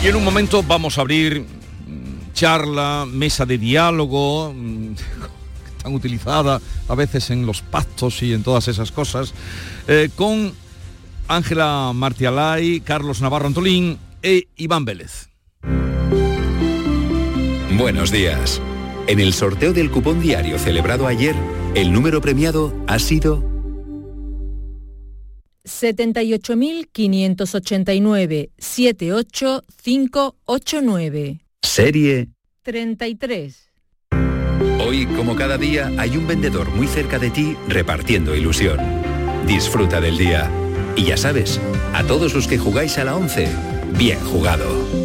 [0.05, 4.93] Y en un momento vamos a abrir mm, charla, mesa de diálogo, mm,
[5.81, 9.33] tan utilizada a veces en los pactos y en todas esas cosas,
[9.87, 10.53] eh, con
[11.27, 15.29] Ángela Martialay, Carlos Navarro Antolín e Iván Vélez.
[17.75, 18.61] Buenos días.
[19.07, 21.35] En el sorteo del cupón diario celebrado ayer,
[21.73, 23.54] el número premiado ha sido
[25.65, 32.29] 78.589 78589 serie.
[32.63, 33.71] 33
[34.79, 38.79] Hoy, como cada día, hay un vendedor muy cerca de ti repartiendo ilusión.
[39.45, 40.49] Disfruta del día.
[40.95, 41.59] Y ya sabes,
[41.93, 43.49] a todos los que jugáis a la 11,
[43.97, 45.04] bien jugado.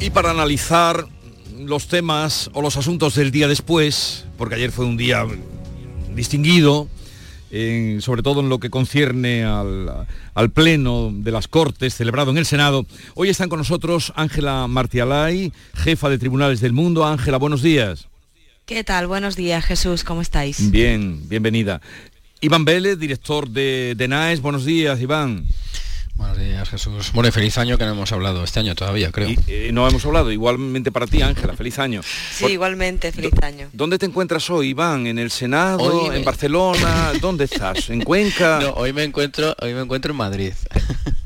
[0.00, 1.06] Y para analizar
[1.58, 5.24] los temas o los asuntos del día después, porque ayer fue un día
[6.14, 6.88] distinguido,
[7.50, 12.38] en- sobre todo en lo que concierne al, al pleno de las Cortes celebrado en
[12.38, 12.84] el Senado.
[13.14, 17.06] Hoy están con nosotros Ángela Martialay, jefa de Tribunales del Mundo.
[17.06, 18.08] Ángela, buenos días.
[18.66, 19.06] ¿Qué tal?
[19.06, 20.70] Buenos días, Jesús, ¿cómo estáis?
[20.70, 21.80] Bien, bienvenida.
[22.40, 24.40] Iván Vélez, director de, de NAES.
[24.42, 25.46] Buenos días, Iván.
[26.16, 27.10] Buenos días, Jesús.
[27.12, 29.28] Bueno, y feliz año que no hemos hablado este año todavía, creo.
[29.48, 31.54] Eh, no hemos hablado, igualmente para ti, Ángela.
[31.56, 32.02] Feliz año.
[32.04, 33.68] Sí, igualmente, feliz año.
[33.72, 35.08] ¿Dónde te encuentras hoy, Iván?
[35.08, 35.78] ¿En el Senado?
[35.78, 37.12] Hoy me- ¿En Barcelona?
[37.20, 37.90] ¿Dónde estás?
[37.90, 38.60] ¿En Cuenca?
[38.62, 40.52] No, hoy me encuentro, hoy me encuentro en Madrid.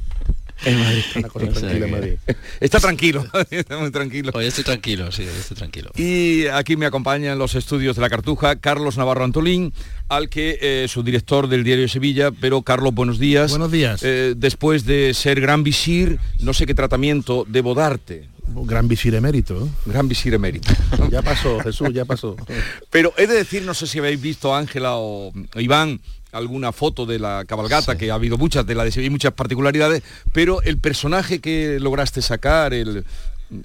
[0.64, 1.02] En Madrid.
[1.14, 2.18] O sea que-
[2.60, 4.32] Está tranquilo, está muy tranquilo.
[4.34, 5.90] Hoy estoy tranquilo, sí, hoy estoy tranquilo.
[5.96, 9.72] Y aquí me acompaña en los estudios de la Cartuja Carlos Navarro Antolín,
[10.08, 13.50] al que eh, su director del diario de Sevilla, pero Carlos, buenos días.
[13.50, 14.00] Buenos días.
[14.02, 18.28] Eh, después de ser gran visir, no sé qué tratamiento debo darte.
[18.64, 19.68] Gran visir emérito.
[19.84, 20.72] Gran visir emérito.
[21.10, 22.34] Ya pasó, Jesús, ya pasó.
[22.90, 26.00] Pero he de decir, no sé si habéis visto Ángela o Iván
[26.32, 29.32] alguna foto de la cabalgata, que ha habido muchas de la de Sevilla y muchas
[29.32, 33.04] particularidades, pero el personaje que lograste sacar, el,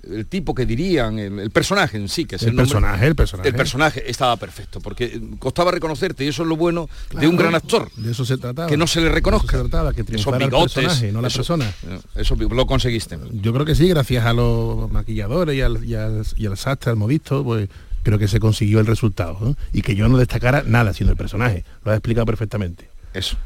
[0.09, 3.05] el tipo que dirían, el, el personaje en sí, que es el, El nombre- personaje,
[3.07, 3.49] el personaje.
[3.49, 6.87] El personaje estaba perfecto, porque costaba reconocerte y eso es lo bueno
[7.19, 7.89] de un gran actor.
[7.97, 8.69] De eso se trataba.
[8.69, 9.57] Que no se le reconozca.
[9.57, 11.69] Se trataba, que Esos bigotes, no la eso- persona.
[12.15, 13.19] Eso lo conseguiste.
[13.33, 16.91] Yo creo que sí, gracias a los maquilladores y al, y al, y al sastre,
[16.91, 17.67] al modisto, pues
[18.03, 19.55] creo que se consiguió el resultado.
[19.71, 21.63] Y que yo no destacara nada siendo el personaje.
[21.83, 22.92] Lo ha explicado perfectamente.
[23.13, 23.37] Eso.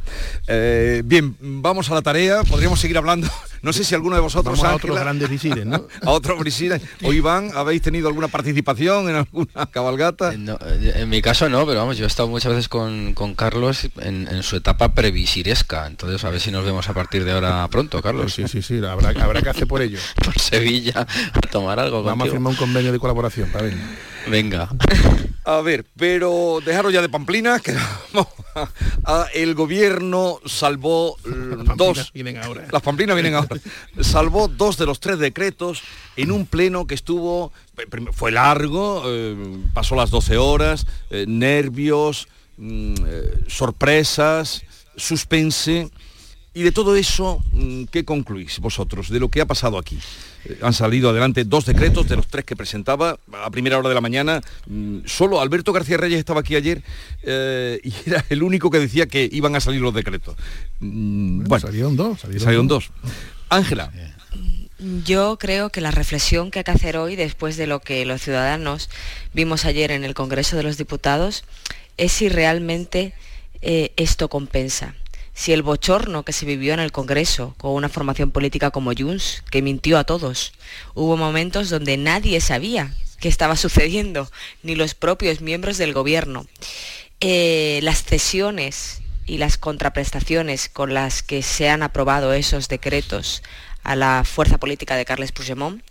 [0.47, 2.43] Eh, bien, vamos a la tarea.
[2.43, 3.27] Podríamos seguir hablando.
[3.63, 5.88] No sé si alguno de vosotros, Vamos a otros Ángela, grandes visires, ¿no?
[6.03, 6.80] a otros visires.
[7.03, 10.34] O Iván, ¿habéis tenido alguna participación en alguna cabalgata?
[10.38, 13.34] No, eh, en mi caso no, pero vamos, yo he estado muchas veces con, con
[13.34, 17.32] Carlos en, en su etapa previsiresca, entonces a ver si nos vemos a partir de
[17.32, 18.32] ahora pronto, Carlos.
[18.32, 19.99] Sí, sí, sí, habrá, habrá que hacer por ello.
[20.23, 23.75] por Sevilla a tomar algo Vamos a firmar un convenio de colaboración, para ver.
[24.30, 24.69] Venga.
[25.49, 27.73] A ver, pero dejaros ya de pamplinas, que
[28.13, 28.69] vamos a-
[29.05, 32.12] a- el gobierno salvó l- dos.
[32.13, 32.67] vienen ahora.
[32.69, 33.55] Las pamplinas vienen ahora.
[34.01, 35.83] Salvó dos de los tres decretos
[36.17, 37.53] en un pleno que estuvo,
[38.12, 39.38] fue largo, eh,
[39.73, 44.63] pasó las 12 horas, eh, nervios, mm, eh, sorpresas,
[44.97, 45.89] suspense.
[46.58, 50.00] Y de todo eso, mm, ¿qué concluís vosotros de lo que ha pasado aquí?
[50.43, 53.93] Eh, Han salido adelante dos decretos de los tres que presentaba a primera hora de
[53.93, 54.41] la mañana.
[54.65, 56.82] Mm, Solo Alberto García Reyes estaba aquí ayer
[57.22, 60.36] eh, y era el único que decía que iban a salir los decretos.
[60.79, 62.90] Mm, Bueno, salieron dos, salieron salieron dos.
[63.50, 63.92] Ángela,
[65.06, 68.23] Yo creo que la reflexión que hay que hacer hoy, después de lo que los
[68.23, 68.90] ciudadanos
[69.31, 71.44] vimos ayer en el Congreso de los Diputados,
[71.98, 73.13] es si realmente
[73.62, 74.96] eh, esto compensa.
[75.38, 79.44] Si el bochorno que se vivió en el Congreso con una formación política como Junts,
[79.52, 80.52] que mintió a todos,
[80.96, 84.31] hubo momentos donde nadie sabía qué estaba sucediendo,
[84.63, 86.48] ni los propios miembros del gobierno.
[87.19, 93.44] Eh, las cesiones y las contraprestaciones con las que se han aprobado esos decretos
[93.83, 95.83] a la fuerza política de Carles Puigdemont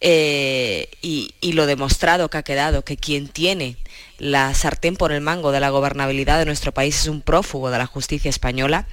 [0.00, 3.76] eh, y, y lo demostrado que ha quedado que quien tiene
[4.18, 7.78] la sartén por el mango de la gobernabilidad de nuestro país es un prófugo de
[7.78, 8.86] la justicia española,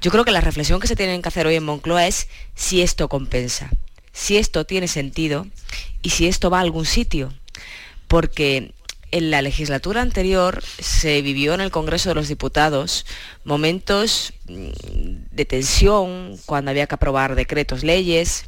[0.00, 2.82] yo creo que la reflexión que se tiene que hacer hoy en Moncloa es si
[2.82, 3.70] esto compensa,
[4.12, 5.46] si esto tiene sentido
[6.02, 7.32] y si esto va a algún sitio.
[8.06, 8.72] Porque
[9.10, 13.06] en la legislatura anterior se vivió en el Congreso de los Diputados
[13.44, 14.68] momentos mm,
[15.30, 18.44] de tensión cuando había que aprobar decretos, leyes,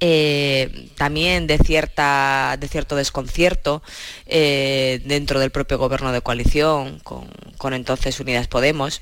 [0.00, 3.82] eh, también de, cierta, de cierto desconcierto
[4.26, 7.28] eh, dentro del propio gobierno de coalición con,
[7.58, 9.00] con entonces Unidas Podemos.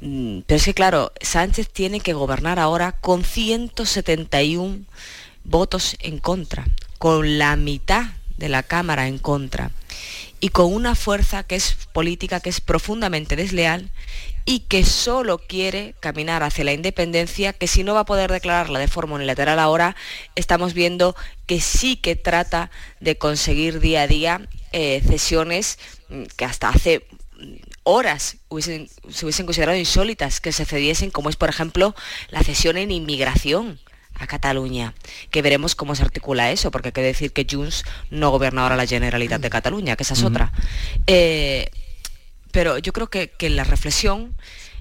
[0.00, 4.80] Mm, Pero es que claro, Sánchez tiene que gobernar ahora con 171
[5.44, 6.66] votos en contra,
[6.98, 8.06] con la mitad
[8.36, 9.72] de la Cámara en contra
[10.40, 13.90] y con una fuerza que es política, que es profundamente desleal
[14.44, 18.78] y que solo quiere caminar hacia la independencia, que si no va a poder declararla
[18.78, 19.96] de forma unilateral ahora,
[20.36, 21.16] estamos viendo
[21.46, 22.70] que sí que trata
[23.00, 25.78] de conseguir día a día eh, cesiones
[26.08, 27.06] mm, que hasta hace
[27.38, 31.94] mm, horas se hubiesen considerado insólitas que se cediesen, como es por ejemplo
[32.30, 33.78] la cesión en inmigración
[34.18, 34.94] a Cataluña,
[35.30, 38.76] que veremos cómo se articula eso, porque hay que decir que Junts no gobierna ahora
[38.76, 40.52] la Generalitat de Cataluña, que esa es otra.
[41.06, 41.70] Eh,
[42.50, 44.34] pero yo creo que, que la reflexión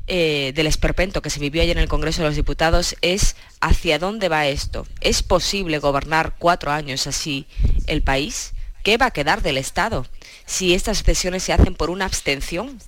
[0.09, 3.99] eh, del esperpento que se vivió ayer en el Congreso de los Diputados es hacia
[3.99, 4.87] dónde va esto.
[5.01, 7.45] ¿Es posible gobernar cuatro años así
[7.87, 8.53] el país?
[8.83, 10.05] ¿Qué va a quedar del Estado
[10.45, 12.79] si estas cesiones se hacen por una abstención?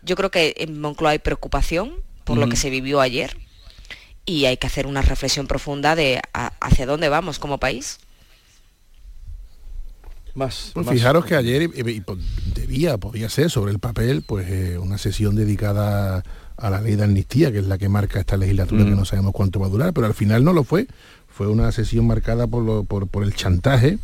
[0.00, 3.36] Yo creo que en Moncloa hay preocupación por lo que se vivió ayer
[4.24, 7.98] y hay que hacer una reflexión profunda de a- hacia dónde vamos como país.
[10.34, 10.70] más.
[10.72, 10.94] Pues más.
[10.94, 12.16] fijaros que ayer y- y po-
[12.54, 16.22] debía, podía ser sobre el papel, pues eh, una sesión dedicada
[16.56, 18.88] a la ley de amnistía, que es la que marca esta legislatura, Mm.
[18.88, 20.86] que no sabemos cuánto va a durar, pero al final no lo fue.
[21.28, 23.98] Fue una sesión marcada por, lo- por, por el chantaje,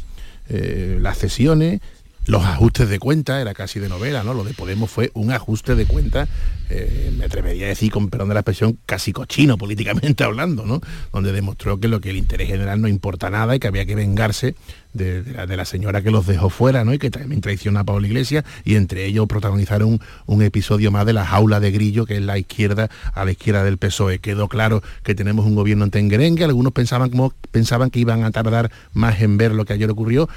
[0.51, 1.81] eh, las cesiones,
[2.29, 4.35] los ajustes de cuenta, era casi de novela, ¿no?
[4.35, 6.29] Lo de Podemos fue un ajuste de cuenta,
[6.68, 10.83] eh, me atrevería a decir, con perdón de la expresión, casi cochino políticamente hablando, ¿no?
[11.11, 13.95] Donde demostró que lo que el interés general no importa nada y que había que
[13.95, 14.55] vengarse
[14.93, 16.93] de, la, señora que los dejó fuera, ¿no?
[16.93, 21.14] Y que también traicionó a Pablo Iglesias y entre ellos protagonizaron un, episodio más de
[21.14, 24.18] la jaula de grillo que es la izquierda a la izquierda del PSOE.
[24.18, 27.11] Quedó claro que tenemos un gobierno en tenguerengue, algunos pensaban
[27.51, 30.29] pensaban que iban a tardar más en ver lo que ayer ocurrió,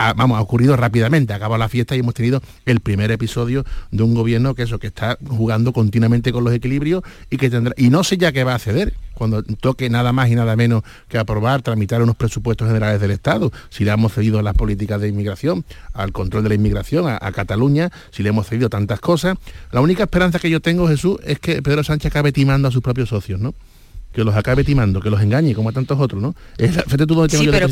[0.00, 4.02] ha- vamos, ha ocurrido rápidamente, acaba la fiesta y hemos tenido el primer episodio de
[4.02, 7.90] un gobierno que eso, que está jugando continuamente con los equilibrios y que tendrá, y
[7.90, 11.18] no sé ya qué va a ceder cuando toque nada más y nada menos que
[11.18, 15.08] aprobar, tramitar unos presupuestos generales del Estado, si le hemos cedido a las políticas de
[15.08, 19.36] inmigración, al control de la inmigración, a, a Cataluña, si le hemos cedido tantas cosas.
[19.72, 22.80] La única esperanza que yo tengo, Jesús, es que Pedro Sánchez acabe timando a sus
[22.80, 23.52] propios socios, ¿no?
[24.14, 26.34] Que los acabe timando, que los engañe, como a tantos otros, ¿no?
[26.56, 27.66] Es fíjate tú dónde tengo Sí, yo pero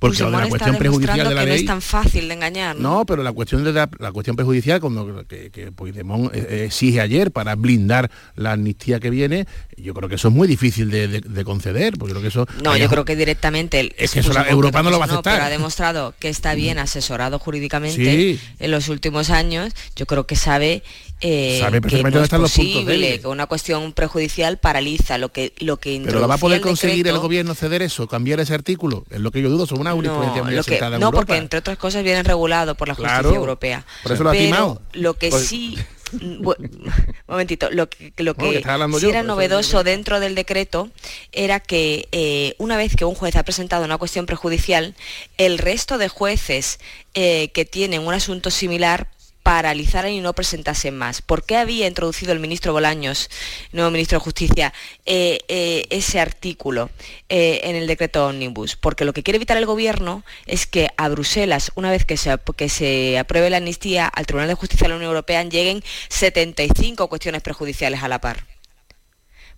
[0.00, 1.60] Porque lo de la Puigdemont cuestión prejudicial de la que no ley...
[1.60, 2.76] es tan fácil de engañar.
[2.76, 2.98] ¿no?
[2.98, 7.00] No, pero la cuestión de la, la cuestión prejudicial, cuando que, que Puigdemont eh, exige
[7.00, 9.46] ayer para blindar la amnistía que viene,
[9.76, 12.46] yo creo que eso es muy difícil de, de- de conceder, porque creo que eso.
[12.64, 15.04] No, yo creo que directamente el- Es que eso la- Puigdemont, Europa no lo va
[15.04, 15.40] a pero aceptar.
[15.42, 18.40] ha demostrado que está bien asesorado jurídicamente Sí.
[18.58, 19.72] en los últimos años.
[19.96, 20.82] Yo creo que sabe,
[21.20, 26.00] eh, Sabe que no es posible, que una cuestión prejudicial paraliza lo que lo que
[26.04, 29.04] Pero lo va a poder conseguir el gobierno ceder eso, cambiar ese artículo.
[29.10, 31.06] Es lo que yo dudo, son una jurisprudencia No, muy lo que- asentada en no,
[31.08, 31.26] Europa.
[31.26, 33.84] porque entre otras cosas viene regulado por la justicia Claro, europea.
[34.02, 34.82] por eso lo ha Pero timado.
[34.92, 35.76] lo que Pues- sí
[36.12, 36.56] mm, bu-
[37.28, 40.88] momentito, lo que, lo Bueno, que sí yo, era novedoso dentro del decreto
[41.32, 44.94] era que eh, una vez que un juez ha presentado una cuestión prejudicial,
[45.38, 46.80] el resto de jueces
[47.14, 49.08] eh, que tienen un asunto similar
[49.50, 51.22] paralizaran y no presentasen más.
[51.22, 53.28] ¿Por qué había introducido el ministro Bolaños,
[53.72, 54.72] nuevo ministro de Justicia,
[55.06, 56.88] eh, eh, ese artículo
[57.28, 58.76] eh, en el decreto Omnibus?
[58.76, 62.32] Porque lo que quiere evitar el Gobierno es que a Bruselas, una vez que se,
[62.56, 67.08] que se apruebe la amnistía, al Tribunal de Justicia de la Unión Europea lleguen 75
[67.08, 68.46] cuestiones prejudiciales a la par.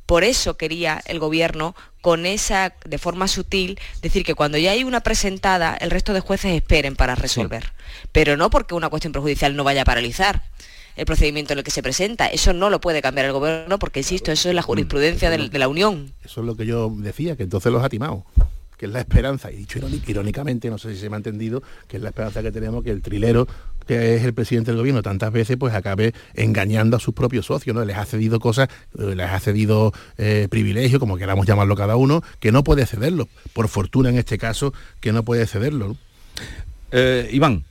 [0.07, 4.85] Por eso quería el gobierno, con esa, de forma sutil, decir que cuando ya hay
[4.85, 7.73] una presentada, el resto de jueces esperen para resolver.
[8.11, 10.43] Pero no porque una cuestión prejudicial no vaya a paralizar
[10.97, 12.27] el procedimiento en el que se presenta.
[12.27, 15.59] Eso no lo puede cambiar el gobierno porque, insisto, eso es la jurisprudencia de, de
[15.59, 16.13] la Unión.
[16.25, 18.25] Eso es lo que yo decía, que entonces los ha timado
[18.83, 19.79] que es la esperanza, y dicho
[20.09, 22.91] irónicamente, no sé si se me ha entendido, que es la esperanza que tenemos que
[22.91, 23.47] el trilero,
[23.93, 27.77] que es el presidente del gobierno, tantas veces pues acabe engañando a sus propios socios,
[27.77, 27.85] ¿no?
[27.85, 28.69] Les ha cedido cosas,
[28.99, 33.29] eh, les ha cedido eh, privilegios, como queramos llamarlo cada uno, que no puede cederlo.
[33.53, 35.89] Por fortuna en este caso, que no puede cederlo.
[35.89, 35.97] ¿no?
[36.91, 37.65] Eh, Iván.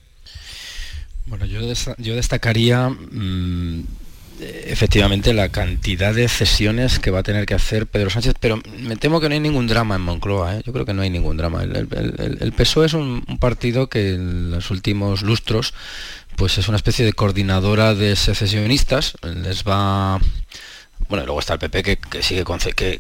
[1.26, 1.62] Bueno, yo,
[1.98, 3.84] yo destacaría mm,
[4.42, 8.96] efectivamente la cantidad de cesiones que va a tener que hacer Pedro Sánchez, pero me
[8.96, 10.62] temo que no hay ningún drama en Moncloa, ¿eh?
[10.66, 11.64] yo creo que no hay ningún drama.
[11.64, 15.74] El, PSOE es un, partido que en los últimos lustros
[16.36, 20.20] pues es una especie de coordinadora de secesionistas, les va
[21.10, 22.46] bueno, luego está el PP que, sigue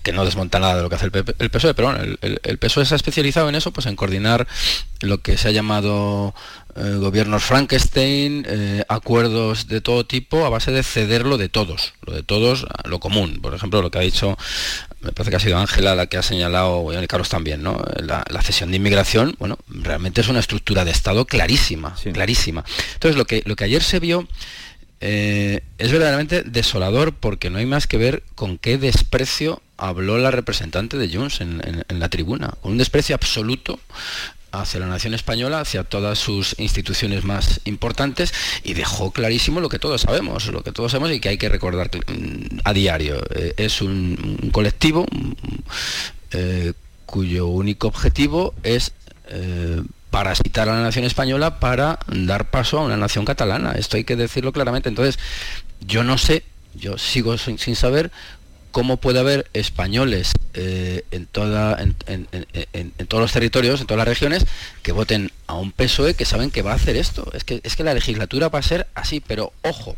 [0.01, 2.85] que, no desmonta nada de lo que hace el, el PSOE, pero bueno, el, PSOE
[2.85, 4.47] se ha especializado en eso, pues en coordinar
[5.01, 6.33] lo que se ha llamado
[6.76, 11.93] eh, gobiernos Frankenstein, eh, acuerdos de todo tipo a base de ceder lo de todos,
[12.01, 13.39] lo de todos, lo común.
[13.41, 14.38] Por ejemplo, lo que ha dicho,
[15.01, 17.82] me parece que ha sido Ángela la que ha señalado, y Carlos también, ¿no?
[17.97, 22.63] La, cesión de inmigración, bueno, realmente es una estructura de Estado clarísima, clarísima.
[22.93, 24.28] Entonces, lo que, lo que ayer se vio
[25.03, 30.30] eh, es verdaderamente desolador porque no hay más que ver con qué desprecio habló la
[30.30, 33.80] representante de Junts en, la tribuna, con un desprecio absoluto
[34.51, 38.33] hacia la nación española, hacia todas sus instituciones más importantes
[38.63, 41.49] y dejó clarísimo lo que todos sabemos, lo que todos sabemos y que hay que
[41.49, 43.21] recordar mm, a diario.
[43.35, 45.05] Eh, es un, colectivo
[46.31, 46.73] eh,
[47.05, 48.93] cuyo único objetivo es
[50.11, 53.71] parasitar a la nación española para dar paso a una nación catalana.
[53.71, 54.89] Esto hay que decirlo claramente.
[54.89, 55.17] Entonces,
[55.79, 56.43] yo no sé,
[56.75, 58.11] yo sigo sin, saber
[58.72, 64.45] cómo puede haber españoles eh, en, toda, en, todos los territorios, en todas las regiones,
[64.82, 67.30] que voten a un PSOE que saben que va a hacer esto.
[67.34, 69.95] Es que, es que la legislatura va a ser así, pero ojo,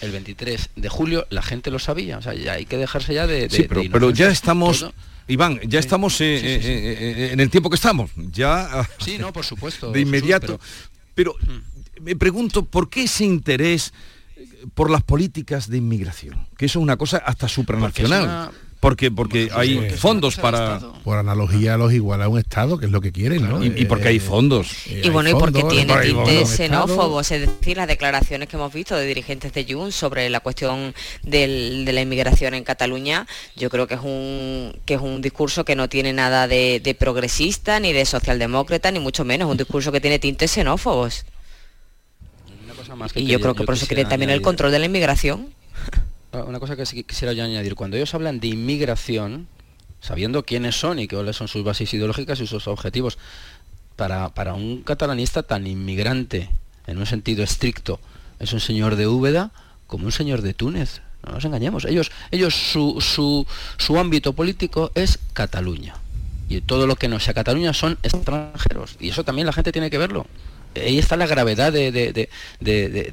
[0.00, 3.26] el 23 de julio la gente lo sabía, o sea, ya hay que dejarse ya
[3.26, 3.48] de...
[3.50, 4.86] sí, pero, ya estamos...
[5.28, 8.88] Iván, ya estamos eh, eh, eh, en el tiempo que estamos, ya...
[9.04, 9.90] Sí, no, por supuesto.
[9.90, 10.60] De inmediato.
[11.14, 11.34] pero...
[11.40, 12.02] Mm.
[12.04, 13.92] me pregunto, ¿por qué ese interés
[14.74, 16.46] por las políticas de inmigración?
[16.56, 18.50] Que eso es una cosa hasta supranacional.
[18.80, 20.78] Porque, porque hay fondos para...
[21.02, 23.64] Por analogía los igual a un Estado, que es lo que quieren, ¿no?
[23.64, 24.86] Y, porque hay fondos.
[24.86, 29.06] Y bueno, y porque tiene tintes xenófobos, es decir, las declaraciones que hemos visto de
[29.06, 34.00] dirigentes de Junts sobre la cuestión de la inmigración en Cataluña, yo creo que es
[34.02, 39.00] un, que es un discurso que no tiene nada de, progresista, ni de socialdemócrata, ni
[39.00, 41.24] mucho menos, un discurso que tiene tintes xenófobos.
[43.14, 45.48] Y yo creo que por eso quieren también el control de la inmigración.
[46.32, 49.48] Ah, una cosa que quisiera yo añadir, cuando ellos hablan de inmigración,
[50.00, 53.18] sabiendo quiénes son y cuáles son sus bases ideológicas y sus objetivos,
[53.96, 56.50] para, para un catalanista tan inmigrante,
[56.86, 57.98] en un sentido estricto,
[58.38, 59.50] es un señor de Úbeda
[59.86, 61.00] como un señor de Túnez.
[61.24, 61.84] No nos engañemos.
[61.84, 63.46] Ellos, ellos su, su,
[63.78, 65.94] su ámbito político es Cataluña.
[66.48, 68.96] Y todo lo que no sea Cataluña son extranjeros.
[69.00, 70.26] Y eso también la gente tiene que verlo
[70.84, 72.28] ahí está la gravedad de,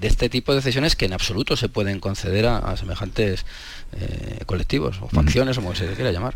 [0.02, 3.46] este tipo de decisiones que en absoluto se pueden conceder a, semejantes
[3.94, 6.36] eh, colectivos o facciones, o como se quiera llamar.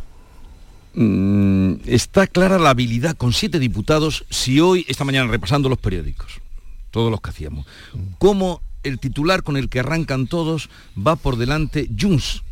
[0.94, 6.42] Mm, está clara la habilidad con siete diputados si hoy, esta mañana repasando los periódicos,
[6.92, 7.66] todos los que hacíamos,
[8.18, 12.44] cómo el titular con el que arrancan todos va por delante Junts.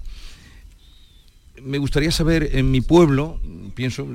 [1.61, 3.39] Me gustaría saber en mi pueblo,
[3.73, 4.07] pienso,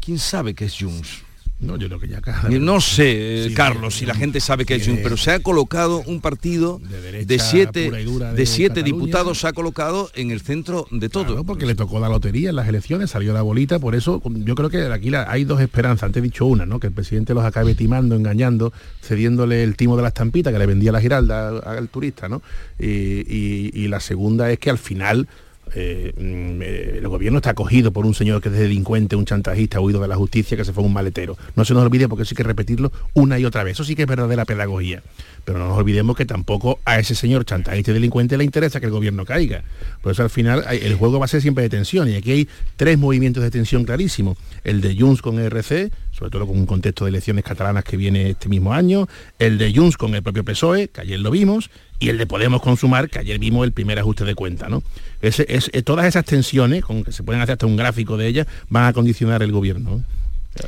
[0.00, 1.22] ¿quién sabe qué es Junts?
[1.62, 2.20] No, yo creo que ya
[2.58, 6.20] No sé, Carlos, si la gente sabe que es un, pero se ha colocado un
[6.20, 11.44] partido de, siete, de, siete diputados, se ha colocado en el centro de todo.
[11.44, 14.70] porque le tocó la lotería en las elecciones, salió la bolita, por eso yo creo
[14.70, 16.04] que aquí hay dos esperanzas.
[16.04, 16.80] Antes he dicho una, ¿no?
[16.80, 20.66] Que el presidente los acabe timando, engañando, cediéndole el timo de la estampita que le
[20.66, 22.42] vendía la Giralda al, turista, ¿no?
[22.78, 25.28] y la segunda es que al final
[25.74, 29.80] eh, mm, eh, el gobierno está acogido por un señor que es delincuente, un chantajista,
[29.80, 31.36] huido de la justicia, que se fue un maletero.
[31.56, 33.72] No se nos olvide porque sí que repetirlo una y otra vez.
[33.72, 35.02] Eso sí que es verdadera pedagogía.
[35.44, 38.86] Pero no nos olvidemos que tampoco a ese señor chantajista y delincuente le interesa que
[38.86, 39.64] el gobierno caiga.
[40.00, 42.08] Por eso al final el juego va a ser siempre de tensión.
[42.08, 44.38] Y aquí hay tres movimientos de tensión clarísimos.
[44.62, 48.30] El de Junts con ERC, sobre todo con un contexto de elecciones catalanas que viene
[48.30, 49.08] este mismo año,
[49.38, 51.70] el de Junts con el propio PSOE, que ayer lo vimos,
[52.02, 54.68] y el de Podemos con Sumar, que ayer vimos el primer ajuste de cuenta.
[54.68, 54.82] ¿no?
[55.20, 58.26] Ese- es, eh, todas esas tensiones, con que se pueden hacer hasta un gráfico de
[58.26, 60.02] ellas, van a condicionar el gobierno.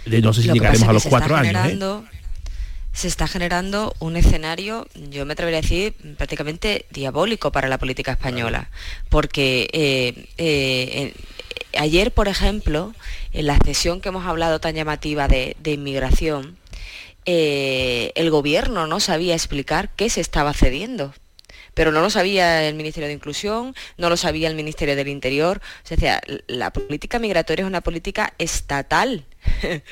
[0.07, 0.21] ¿no?
[0.23, 1.67] No sé si Lo llegaremos a los cuatro años.
[1.67, 1.79] ¿eh?
[2.93, 8.13] Se está generando un escenario, yo me atrevería a decir, prácticamente diabólico para la política
[8.13, 8.71] española.
[9.09, 11.15] Porque eh, eh,
[11.77, 12.95] ayer, por ejemplo,
[13.33, 16.57] en la sesión que hemos hablado tan llamativa de, de inmigración,
[17.27, 21.13] eh, el gobierno no sabía explicar qué se estaba cediendo.
[21.75, 25.61] Pero no lo sabía el Ministerio de Inclusión, no lo sabía el Ministerio del Interior.
[25.85, 29.25] O sea, la política migratoria es una política estatal.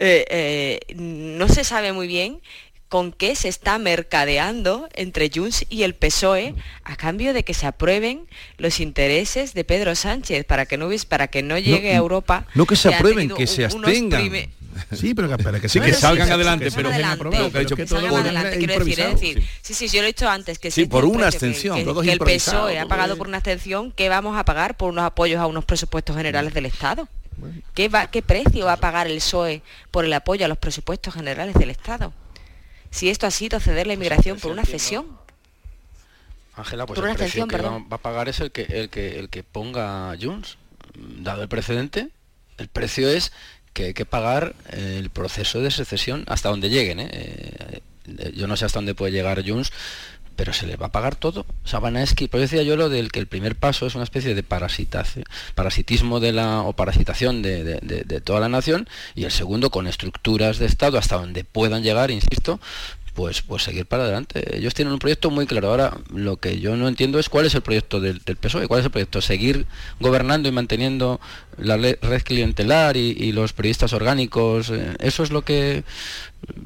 [0.00, 2.40] Eh, eh, no se sabe muy bien
[2.88, 6.54] con qué se está mercadeando entre Junts y el PSOE
[6.84, 8.26] a cambio de que se aprueben
[8.56, 12.46] los intereses de Pedro Sánchez para que no, para que no llegue a Europa.
[12.54, 14.20] No que se aprueben, que se abstengan.
[14.22, 14.48] prime-
[14.92, 17.60] Sí, pero que, para que, Sí, que salgan sí, adelante, que pero adelante, que ha
[17.60, 20.04] dicho que salgan lo adelante, es quiero decir, es improvisado, decir, sí, sí, yo lo
[20.04, 23.28] he dicho antes, que Sí, si por una abstención, todo el PSOE ha pagado por
[23.28, 27.08] una abstención, ¿qué vamos a pagar por unos apoyos a unos presupuestos generales del Estado?
[27.74, 31.14] ¿Qué, va, ¿Qué precio va a pagar el PSOE por el apoyo a los presupuestos
[31.14, 32.12] generales del Estado?
[32.90, 35.06] Si esto ha sido ceder la inmigración por una cesión.
[36.54, 39.18] Ángela, pues Por el una precio que va a pagar es el que el que
[39.18, 40.58] el que ponga Junts,
[40.96, 42.08] dado el precedente,
[42.56, 43.32] el precio es
[43.72, 47.00] que hay que pagar eh, el proceso de secesión hasta donde lleguen.
[47.00, 47.08] ¿eh?
[47.12, 47.80] Eh,
[48.18, 49.70] eh, yo no sé hasta dónde puede llegar Junts,
[50.36, 51.44] pero se les va a pagar todo.
[51.64, 52.00] O sea, van a
[52.38, 54.44] decía yo lo del que el primer paso es una especie de
[55.56, 59.88] parasitismo de la o parasitación de- de- de toda la nación y el segundo con
[59.88, 62.60] estructuras de Estado hasta donde puedan llegar, insisto,
[63.18, 64.56] pues, pues seguir para adelante.
[64.56, 65.70] Ellos tienen un proyecto muy claro.
[65.70, 68.78] Ahora, lo que yo no entiendo es cuál es el proyecto del, del PSOE, cuál
[68.78, 69.20] es el proyecto.
[69.20, 69.66] Seguir
[69.98, 71.20] gobernando y manteniendo
[71.56, 74.70] la red clientelar y, y los periodistas orgánicos.
[74.70, 75.82] eh, eso es lo que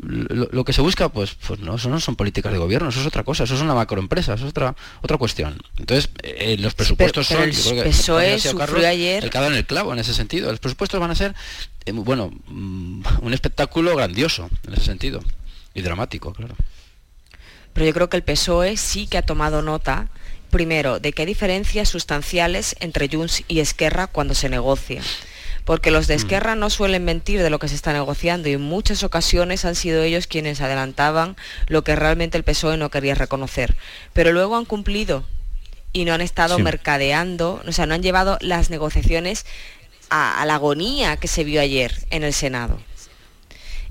[0.02, 3.00] lo, lo que se busca, pues, pues no, eso no son políticas de gobierno, eso
[3.00, 5.56] es otra cosa, eso es una macroempresa, eso es otra otra cuestión.
[5.78, 9.54] Entonces, eh, los presupuestos pero son, el yo creo que PSOE sufrió ayer- el en
[9.54, 10.50] el clavo en ese sentido.
[10.50, 11.34] Los presupuestos van a ser,
[11.86, 15.22] eh, bueno, mm, un espectáculo grandioso en ese sentido
[15.74, 16.54] y dramático, claro.
[17.72, 20.08] Pero yo creo que el PSOE sí que ha tomado nota,
[20.50, 25.02] primero, de que hay diferencias sustanciales entre Junts y Esquerra cuando se negocia.
[25.64, 28.60] Porque los de Esquerra no suelen mentir de lo que se está negociando y en
[28.60, 31.36] muchas ocasiones han sido ellos quienes adelantaban
[31.68, 33.76] lo que realmente el PSOE no quería reconocer.
[34.12, 35.24] Pero luego han cumplido
[35.92, 36.62] y no han estado Sí.
[36.62, 39.46] mercadeando, o sea, no han llevado las negociaciones
[40.10, 42.80] a, a la agonía que se vio ayer en el Senado,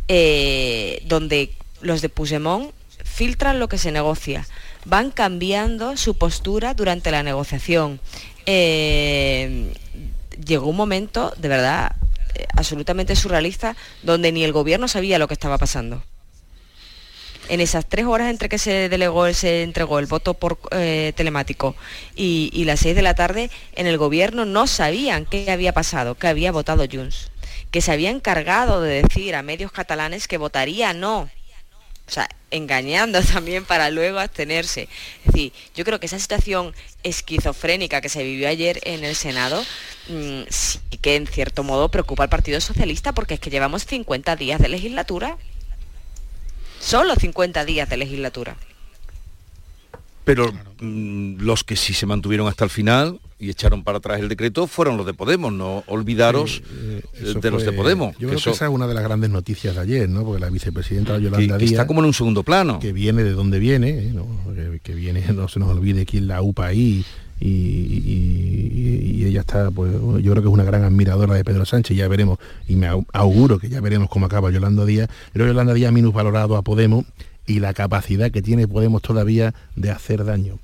[0.07, 2.71] eh, donde los de Puigdemont
[3.03, 4.47] filtran lo que se negocia,
[4.86, 7.99] van cambiando su postura durante la negociación.
[8.45, 9.73] Eh,
[10.45, 11.95] llegó un momento, de verdad,
[12.36, 16.03] eh, absolutamente surrealista, donde ni el gobierno sabía lo que estaba pasando.
[17.49, 21.75] En esas tres horas entre que se delegó, se entregó el voto por eh, telemático
[22.15, 26.27] y, las seis de la tarde, en el gobierno no sabían qué había pasado, que
[26.27, 27.32] había votado Junts,
[27.69, 31.29] que se había encargado de decir a medios catalanes que votaría no.
[32.08, 34.89] O sea, engañando también para luego abstenerse.
[35.26, 36.74] Es decir, yo creo que esa situación
[37.04, 39.64] esquizofrénica que se vivió ayer en el Senado
[40.10, 44.36] mm, sí que en cierto modo preocupa al Partido Socialista porque es que llevamos 50
[44.36, 45.38] días de legislatura.
[46.80, 48.56] Solo 50 días de legislatura.
[50.24, 54.29] Pero mm, los que sí se mantuvieron hasta el final y echaron para atrás el
[54.29, 58.13] decreto fueron los de Podemos, no olvidaros eh, Eso de los de Podemos.
[58.13, 60.23] Yo que creo eso- que esa es una de las grandes noticias de ayer, ¿no?
[60.23, 61.71] Porque la vicepresidenta Yolanda que Díaz...
[61.73, 62.79] está como en un segundo plano.
[62.79, 64.11] Que viene de donde viene, ¿eh?
[64.13, 64.27] ¿no?
[64.83, 67.03] que, viene, no se nos olvide quién la UPA ahí.
[67.39, 71.95] Y, y- ella está, pues yo creo que es una gran admiradora de Pedro Sánchez,
[71.95, 72.37] ya veremos,
[72.67, 75.09] y me au- auguro que ya veremos cómo acaba Yolanda Díaz.
[75.31, 77.05] Pero Yolanda Díaz ha minusvalorado a Podemos
[77.47, 80.59] y la capacidad que tiene Podemos todavía de hacer daño.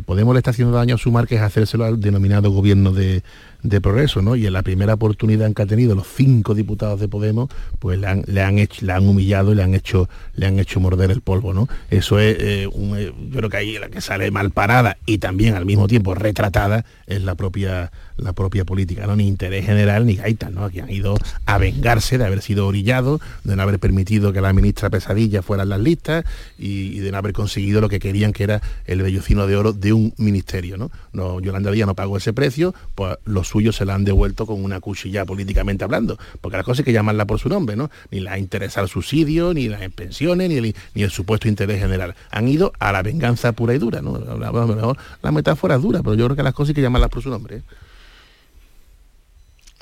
[0.00, 3.22] Podemos le está haciendo daño a su marca es hacérselo al denominado gobierno de,
[3.64, 4.36] de progreso, ¿no?
[4.36, 7.48] Y en la primera oportunidad que ha tenido los cinco diputados de Podemos,
[7.78, 10.58] pues le han, le han hecho, le han humillado y le han hecho, le han
[10.58, 11.66] hecho morder el polvo, ¿no?
[11.90, 15.18] Eso es eh, un, eh, yo creo que ahí la que sale mal parada y
[15.18, 19.16] también al mismo tiempo retratada es la propia la propia política, ¿no?
[19.16, 20.70] Ni interés general ni gaitas, ¿no?
[20.70, 24.52] Que han ido a vengarse de haber sido orillados, de no haber permitido que la
[24.52, 26.24] ministra Pesadilla fuera en las listas
[26.58, 29.92] y, de no haber conseguido lo que querían que era el vellocino de oro de
[29.92, 30.90] un ministerio, ¿no?
[31.12, 34.64] no Yolanda Díaz no pagó ese precio, pues los suyos se la han devuelto con
[34.64, 37.88] una cuchilla políticamente hablando, porque las cosas hay que llamarla por su nombre, ¿no?
[38.10, 42.16] Ni la interesa el subsidio, ni las pensiones, ni el, ni el supuesto interés general.
[42.32, 44.16] Han ido a la venganza pura y dura, ¿no?
[44.16, 46.82] A lo mejor la metáfora es dura, pero yo creo que las cosas hay que
[46.82, 47.58] llamarlas por su nombre.
[47.58, 47.62] ¿eh?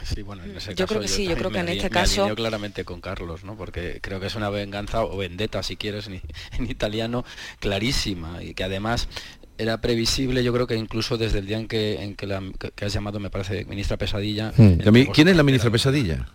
[0.05, 1.91] Sí, bueno, en ese Yo caso creo que sí, yo creo que en este me
[1.91, 3.55] caso- claramente con Carlos, ¿no?
[3.57, 6.21] Porque creo que es una venganza o vendetta, si quieres, en,
[6.59, 7.25] en italiano,
[7.61, 9.09] clarísima y que además
[9.63, 12.71] era previsible, yo creo que incluso desde el día en que, en que, la, que-
[12.73, 14.53] que has llamado, me parece, ministra Pesadilla.
[14.57, 14.79] Hmm.
[15.15, 16.27] ¿Quién es la ministra Pesadilla?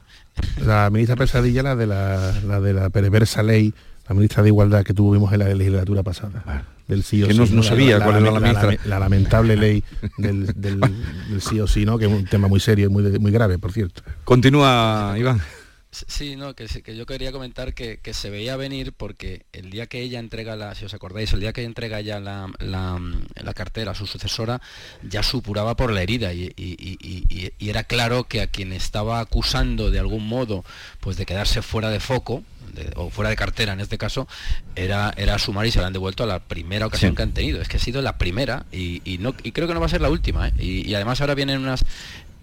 [0.66, 3.74] La ministra Pesadilla, la de la, la de la perversa ley,
[4.08, 6.66] la ministra de Igualdad que tuvimos en la legislatura pasada.
[6.88, 8.76] Del sí o Que sí, no- no sabía cuál era la ministra.
[8.86, 9.84] la lamentable ley
[10.18, 10.80] del, del-
[11.30, 11.98] del sí o sí, ¿no?
[11.98, 14.04] Que es un tema muy serio y muy, muy grave, por cierto.
[14.24, 15.42] Continúa, Iván.
[15.90, 19.88] Sí, no, que, que yo quería comentar que, que se veía venir porque el día
[19.88, 23.00] que ella entrega la, si os acordáis, el día que ella entrega ya la, la-
[23.36, 24.62] la cartera a su sucesora,
[25.02, 27.26] ya supuraba por la herida y, y- y-
[27.60, 30.66] y- era claro que a quien estaba acusando de algún modo
[31.00, 34.28] pues de quedarse fuera de foco, de- o fuera de cartera en este caso,
[34.76, 37.16] era, era a sumar y se la han devuelto a la primera ocasión Sí.
[37.16, 37.62] que han tenido.
[37.62, 39.90] Es que ha sido la primera y, y no, y creo que no va a
[39.90, 40.50] ser la última.
[40.50, 40.54] ¿eh?
[40.60, 41.86] Y, y además ahora vienen unas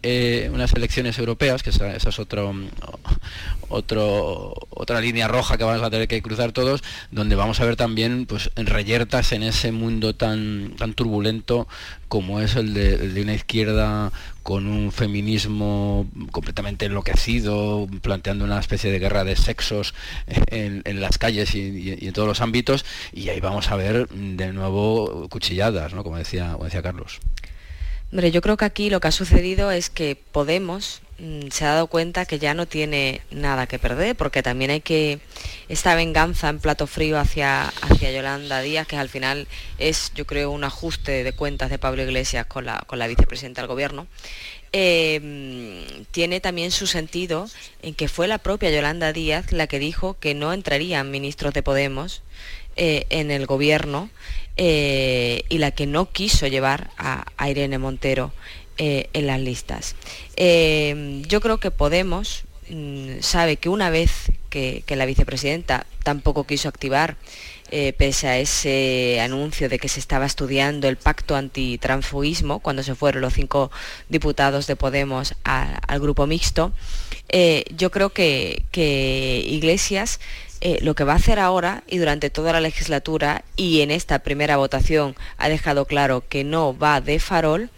[0.07, 2.69] eh, unas elecciones europeas, que esa, es otro, mm,
[3.71, 7.77] otro, otra línea roja que vamos a tener que cruzar todos, donde vamos a ver
[7.77, 11.67] también pues reyertas en ese mundo tan, tan turbulento
[12.09, 18.99] como es el de, una izquierda con un feminismo completamente enloquecido, planteando una especie de
[18.99, 19.95] guerra de sexos
[20.49, 22.85] en, las calles y en todos los ámbitos,
[23.15, 26.05] y ahí vamos a ver mm, de nuevo cuchilladas, ¿no?
[26.05, 27.21] como, decía, como decía Carlos.
[28.15, 31.89] Yo creo que aquí lo que ha sucedido es que Podemos mm, se ha dado
[31.89, 35.19] cuenta que ya no tiene nada que perder, porque también hay que
[35.69, 39.49] esta venganza en plato frío hacia, hacia Yolanda Díaz, que al final
[39.79, 43.63] es, yo creo, un ajuste de cuentas de Pablo Iglesias con la, con la vicepresidenta
[43.63, 44.07] del gobierno.
[44.73, 47.49] mm, tiene también su sentido
[47.83, 51.65] en que fue la propia Yolanda Díaz la que dijo que no entrarían ministros de
[51.65, 52.23] Podemos
[52.77, 54.11] eh, en el gobierno
[54.57, 58.33] eh, y la que no quiso llevar a, Irene Montero
[58.79, 59.97] eh, en las listas.
[60.37, 67.17] Yo creo que Podemos mm, sabe que una vez que la vicepresidenta tampoco quiso activar,
[67.77, 72.95] eh, pese a ese anuncio de que se estaba estudiando el pacto antitransfugismo, cuando se
[72.95, 73.73] fueron los cinco
[74.09, 76.71] diputados de Podemos a- al grupo mixto,
[77.31, 80.21] eh, yo creo que, que Iglesias
[80.61, 84.21] eh, lo que va a hacer ahora y durante toda la legislatura y en esta
[84.21, 87.71] primera votación ha dejado claro que no va de farol,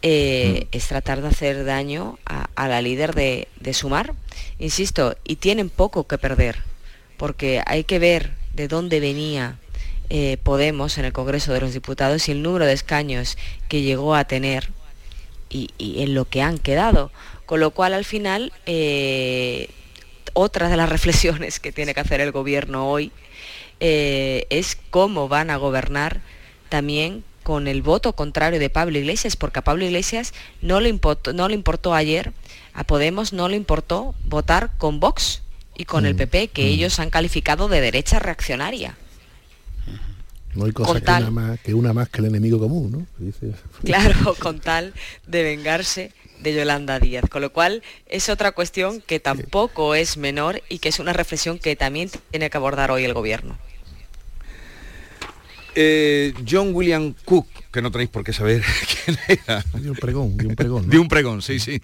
[0.00, 4.14] eh, es tratar de hacer daño a, a la líder de, de Sumar,
[4.58, 6.56] insisto, y tienen poco que perder,
[7.18, 9.58] porque hay que ver de dónde venía
[10.08, 13.36] eh, Podemos en el Congreso de los Diputados y el número de escaños
[13.68, 14.70] que llegó a tener
[15.50, 17.10] y, en lo que han quedado.
[17.44, 19.68] Con lo cual, al final, eh,
[20.32, 23.12] otra de las reflexiones que tiene que hacer el gobierno hoy
[23.80, 26.20] eh, es cómo van a gobernar
[26.68, 30.98] también con el voto contrario de Pablo Iglesias, porque a Pablo Iglesias no le
[31.34, 32.32] no le importó ayer,
[32.74, 35.42] a Podemos no le importó votar con Vox
[35.76, 38.96] y con el PP, que ellos han calificado de derecha reaccionaria.
[40.54, 42.90] No hay cosa Con que tal- una, más, que una más que el enemigo común,
[42.90, 43.06] ¿no?
[43.18, 43.52] Dice-
[43.84, 44.94] Claro, con tal
[45.26, 47.24] de vengarse de Yolanda Díaz.
[47.28, 51.58] Con lo cual es otra cuestión que tampoco es menor y que es una reflexión
[51.58, 53.58] que también tiene que abordar hoy el gobierno.
[55.78, 58.64] Eh, John William Cook, que no tenéis por qué saber
[59.04, 59.62] quién era.
[59.74, 60.86] De un pregón, de un pregón.
[60.86, 60.90] ¿no?
[60.90, 61.82] De un pregón, sí, sí.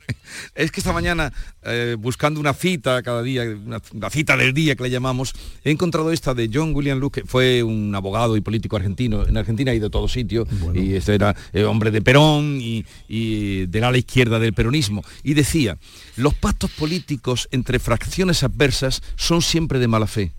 [0.55, 1.30] Es que esta mañana,
[1.62, 5.70] eh, buscando una cita cada día, una, una cita del día que le llamamos, he
[5.70, 9.28] encontrado esta de John William Luke, que fue un abogado y político argentino.
[9.28, 12.86] En Argentina ha ido a todo sitio, y este era eh, hombre de Perón y,
[13.09, 15.05] y del ala izquierda del peronismo.
[15.22, 15.76] Y decía,
[16.16, 20.32] los pactos políticos entre fracciones adversas son siempre de mala fe,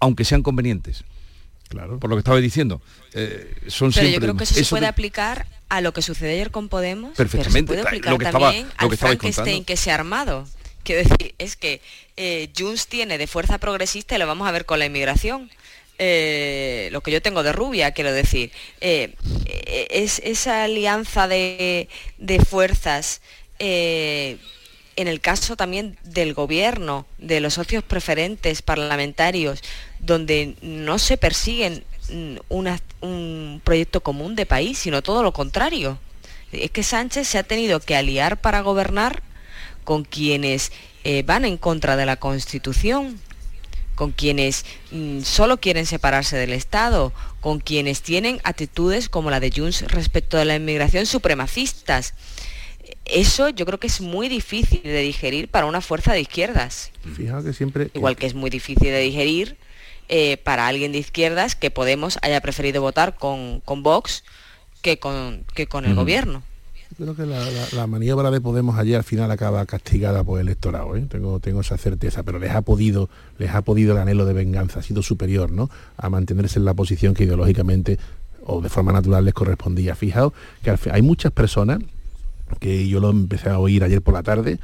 [0.00, 1.02] aunque sean convenientes.
[1.68, 1.98] Claro.
[1.98, 2.80] Por lo que estaba diciendo.
[3.14, 5.92] eh, son Pero yo siempre creo de- que eso, se puede de- aplicar a lo
[5.92, 8.72] que sucede ayer con Podemos, Perfectamente, pero se puede aplicar lo que estaba- también lo
[8.76, 9.66] al que estabais Frankenstein contando.
[9.66, 10.48] que se ha armado.
[10.84, 11.80] Quiero decir, es que
[12.16, 15.50] eh, Junts tiene de fuerza progresista y lo vamos a ver con la inmigración.
[15.98, 19.14] Eh, lo que yo tengo de rubia, quiero decir, eh,
[19.46, 21.88] eh, es esa alianza de,
[22.18, 23.22] de fuerzas
[23.58, 24.36] eh,
[24.96, 29.60] en el caso también del gobierno, de los socios preferentes parlamentarios,
[30.00, 35.98] donde no se persiguen mm, un proyecto común de país, sino todo lo contrario.
[36.52, 39.22] Es que Sánchez se ha tenido que aliar para gobernar
[39.84, 40.72] con quienes
[41.04, 43.20] eh, van en contra de la Constitución,
[43.94, 49.52] con quienes mm, solo quieren separarse del Estado, con quienes tienen actitudes como la de
[49.54, 52.14] Junts respecto de la inmigración supremacistas.
[53.08, 56.90] Eso yo creo que es muy difícil de digerir para una fuerza de izquierdas.
[57.14, 57.90] Fijaos que siempre...
[57.94, 59.56] Igual que es muy difícil de digerir
[60.08, 64.24] eh, para alguien de izquierdas que Podemos haya preferido votar con, con Vox
[64.82, 66.42] que con, que con el gobierno.
[66.96, 70.46] Creo que la, la- la maniobra de Podemos ayer al final acaba castigada por el
[70.46, 71.04] electorado, ¿eh?
[71.10, 74.78] tengo, tengo esa certeza, pero les ha podido, les ha podido el anhelo de venganza,
[74.78, 75.68] ha sido superior, ¿no?
[75.96, 77.98] A mantenerse en la posición que ideológicamente
[78.44, 79.96] o de forma natural les correspondía.
[79.96, 80.32] Fijaos
[80.62, 81.80] que hay muchas personas
[82.60, 84.58] que yo lo empecé a oír ayer por la tarde,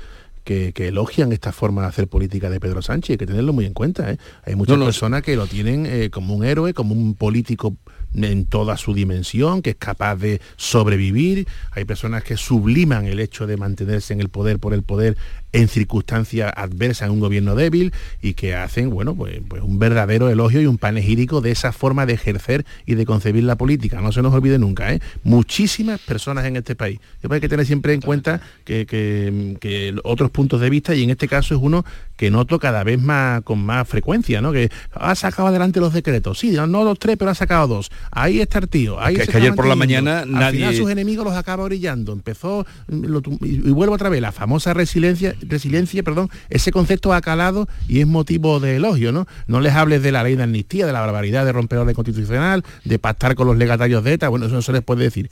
[0.44, 3.64] que, que elogian esta forma de hacer política de Pedro Sánchez, hay que tenerlo muy
[3.64, 4.10] en cuenta.
[4.10, 4.18] ¿eh?
[4.44, 7.76] Hay muchas No, no, personas que lo tienen eh, como un héroe, como un político
[8.14, 11.46] en toda su dimensión, que es capaz de sobrevivir.
[11.70, 15.16] Hay personas que subliman el hecho de mantenerse en el poder por el poder
[15.52, 17.92] en circunstancias adversas en un gobierno débil
[18.22, 22.06] y que hacen, bueno, pues, pues un verdadero elogio y un panegírico de esa forma
[22.06, 24.00] de ejercer y de concebir la política.
[24.00, 25.00] No se nos olvide nunca, ¿eh?
[25.24, 26.98] Muchísimas personas en este país.
[27.28, 31.10] Hay que tener siempre en cuenta que, que- que otros puntos de vista, y en
[31.10, 31.84] este caso es uno
[32.16, 34.52] que noto cada vez más con más frecuencia, ¿no?
[34.52, 36.38] Que ha sacado adelante los decretos.
[36.38, 37.90] Sí, no los tres, pero ha sacado dos.
[38.10, 39.00] Ahí está el tío.
[39.00, 42.12] Ahí que- ayer por la mañana Al final nadie- sus enemigos los acaba orillando.
[42.12, 47.12] Empezó lo tu- y, y vuelvo otra vez, la famosa resiliencia, resiliencia, perdón, ese concepto
[47.12, 49.26] ha calado y es motivo de elogio, ¿no?
[49.46, 52.64] No les hables de la ley de amnistía, de la barbaridad de romper orden constitucional,
[52.84, 55.30] de pactar con los legatarios de ETA, bueno, eso no se les puede decir.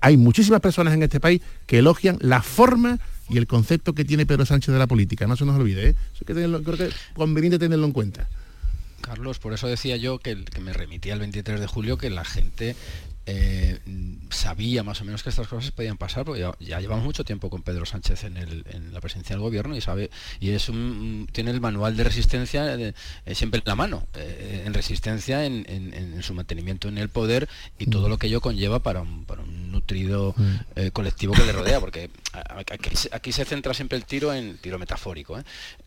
[0.00, 4.24] Hay, muchísimas personas en este país que elogian la forma y el concepto que tiene
[4.24, 5.94] Pedro Sánchez de la política, no se nos olvide, ¿eh?
[6.14, 8.28] Eso que que es conveniente tenerlo en cuenta.
[9.02, 12.24] Carlos, por eso decía yo que, que me remitía el 23 de julio que la
[12.24, 12.76] gente
[13.26, 13.78] eh,
[14.30, 17.50] sabía más o menos que estas cosas podían pasar, porque ya, ya llevamos mucho tiempo
[17.50, 20.10] con Pedro Sánchez en, el- en la presidencia del gobierno y sabe
[20.40, 22.94] y es un, tiene el manual de resistencia eh,
[23.26, 27.08] eh, siempre en la mano, eh, en resistencia en, en- en su mantenimiento en el
[27.08, 27.48] poder
[27.78, 30.34] y todo lo que ello conlleva para un, para un nutrido
[30.76, 34.58] eh, colectivo que le rodea, porque aquí, se- aquí se centra siempre el tiro en
[34.58, 35.38] tiro metafórico.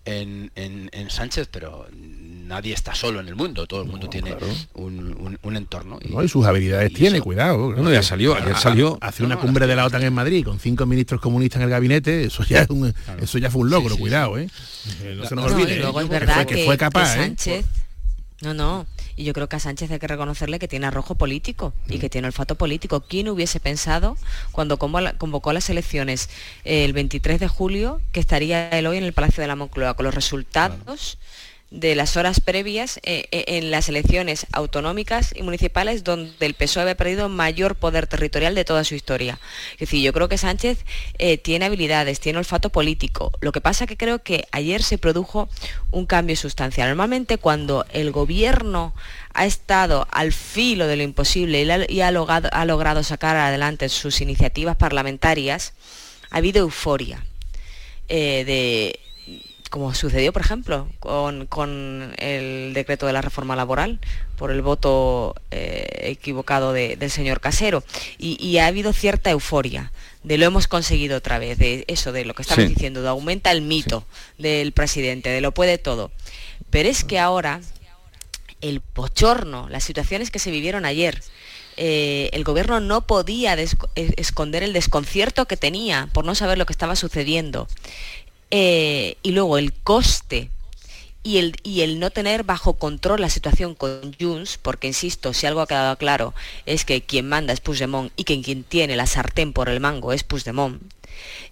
[0.06, 4.36] En, en- en Sánchez, pero nadie está solo en el mundo, todo el mundo tiene
[4.76, 5.98] un, un- un entorno.
[6.08, 6.24] ¿no?
[6.24, 7.74] Y sus habilidades tiene, cuidado.
[7.76, 8.98] No, ya salió, ayer A- a- salió.
[9.02, 12.26] Hace una cumbre de la OTAN en Madrid con cinco ministros comunistas en el gabinete,
[12.26, 14.48] eso ya es un, eso ya fue un logro, cuidado, ¿eh.
[15.18, 15.80] No se nos No, olvide.
[15.80, 17.66] es Que verdad fue- que, que fue capaz, que ¿eh?
[18.46, 18.86] No no.
[19.16, 22.12] Y yo creo que a Sánchez hay que reconocerle que tiene arrojo político y que
[22.12, 23.02] tiene olfato político.
[23.02, 24.18] Quién hubiese pensado
[24.52, 26.30] cuando convocó las elecciones
[26.64, 29.96] eh, el 23 de julio que estaría él hoy en el Palacio de la Moncloa
[29.96, 31.18] con los resultados
[31.72, 36.84] de las horas previas eh, eh, en las elecciones autonómicas y municipales donde el PSOE
[36.84, 39.40] había perdido mayor poder territorial de toda su historia.
[39.74, 40.86] Es decir, yo creo que Sánchez
[41.18, 43.32] eh, tiene habilidades, tiene olfato político.
[43.42, 45.50] Lo que pasa que creo que ayer se produjo
[45.92, 46.88] un cambio sustancial.
[46.88, 48.94] Normalmente cuando el gobierno
[49.34, 54.22] ha estado al filo de lo imposible y, ha, logrado, ha logrado sacar adelante sus
[54.22, 55.74] iniciativas parlamentarias,
[56.30, 57.26] ha habido euforia
[58.08, 59.00] de
[59.76, 64.00] como sucedió, por ejemplo, con, con el decreto de la reforma laboral,
[64.38, 67.84] por el voto eh, equivocado de- del señor Casero.
[68.18, 69.92] Y, y ha habido cierta euforia
[70.24, 72.70] de lo hemos conseguido otra vez, de eso, de lo que estamos Sí.
[72.74, 74.06] diciendo, de aumenta el mito
[74.38, 76.10] del presidente, de lo puede todo.
[76.70, 77.60] Pero es que ahora
[78.62, 81.22] el bochorno, las situaciones que se vivieron ayer,
[81.76, 83.58] eh, el gobierno no podía
[83.96, 87.68] esconder el desconcierto que tenía por no saber lo que estaba sucediendo.
[88.52, 90.50] Eh, y luego el coste
[91.24, 95.48] y el, y el no tener bajo control la situación con Junts, porque insisto, si
[95.48, 96.34] algo ha quedado claro
[96.68, 100.14] es que quien manda es Puigdemont y que quien tiene la sartén por el mango
[100.14, 100.82] es Puigdemont,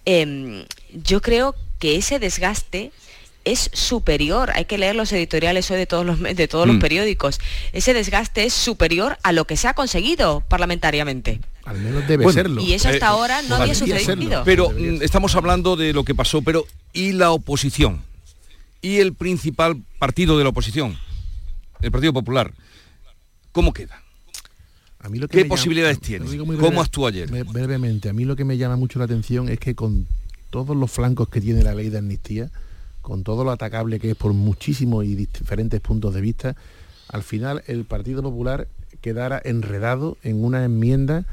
[0.04, 2.92] em, yo creo que ese desgaste
[3.44, 6.80] es superior, hay que leer los editoriales hoy de todos los, de todos los Mm.
[6.80, 7.40] periódicos,
[7.72, 11.40] ese desgaste es superior a lo que se ha conseguido parlamentariamente.
[11.64, 12.60] Al menos debe Bueno, serlo.
[12.62, 13.98] Y eso hasta ahora no había sucedido.
[14.04, 14.42] serlo.
[14.44, 18.02] Pero mm, estamos hablando de lo que pasó, pero ¿y la oposición?
[18.82, 20.96] ¿Y el principal partido de la oposición?
[21.80, 22.52] El Partido Popular.
[23.52, 24.00] ¿Cómo queda?
[25.00, 26.26] A mí lo que ¿Qué llama- posibilidades tiene?
[26.58, 27.30] ¿Cómo actuó ayer?
[27.30, 30.06] bre- Brevemente, a mí lo que me llama mucho la atención es que con
[30.50, 32.50] todos los flancos que tiene la ley de amnistía,
[33.02, 36.56] con todo lo atacable que es por muchísimos y diferentes puntos de vista,
[37.08, 38.66] al final el Partido Popular
[39.02, 41.26] quedara enredado en una enmienda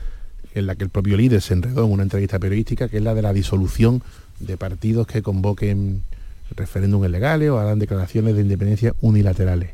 [0.54, 3.14] en la que el propio líder se enredó en una entrevista periodística, que es la
[3.14, 4.02] de la disolución
[4.39, 6.04] de partidos que convoquen
[6.56, 9.72] referéndums legales o hagan declaraciones de independencia unilaterales.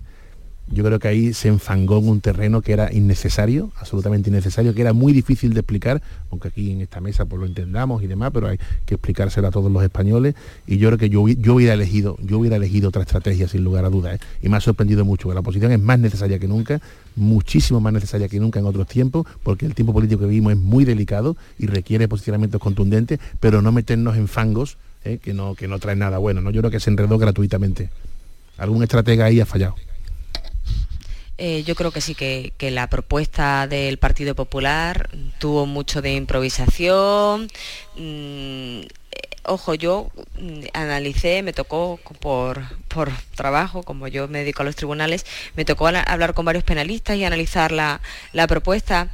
[0.69, 4.81] Yo creo que ahí se enfangó en un terreno que era innecesario, absolutamente innecesario, que
[4.81, 8.31] era muy difícil de explicar, aunque aquí en esta mesa pues lo entendamos y demás,
[8.33, 10.35] pero hay que explicárselo a todos los españoles.
[10.67, 13.85] Y yo creo que yo, yo hubiera elegido, yo hubiera elegido otra estrategia sin lugar
[13.85, 14.15] a dudas.
[14.15, 14.19] ¿eh?
[14.41, 16.81] Y me ha sorprendido mucho, que la oposición es más necesaria que nunca,
[17.15, 20.59] muchísimo más necesaria que nunca en otros tiempos, porque el tiempo político que vivimos es
[20.59, 25.17] muy delicado y requiere posicionamientos contundentes, pero no meternos en fangos ¿eh?
[25.21, 26.41] que, no, que no traen nada bueno.
[26.41, 26.51] ¿no?
[26.51, 27.89] Yo creo que se enredó gratuitamente.
[28.57, 29.75] Algún estratega ahí ha fallado.
[31.37, 35.09] Eh, yo creo que sí, que, que, la propuesta del Partido Popular
[35.39, 37.47] tuvo mucho de improvisación.
[37.95, 38.81] Mm,
[39.43, 40.09] ojo, yo
[40.39, 45.25] mm, analicé, me tocó por, por, trabajo, como yo me dedico a los tribunales,
[45.55, 48.01] me tocó hablar con varios penalistas y analizar la,
[48.33, 49.11] la propuesta.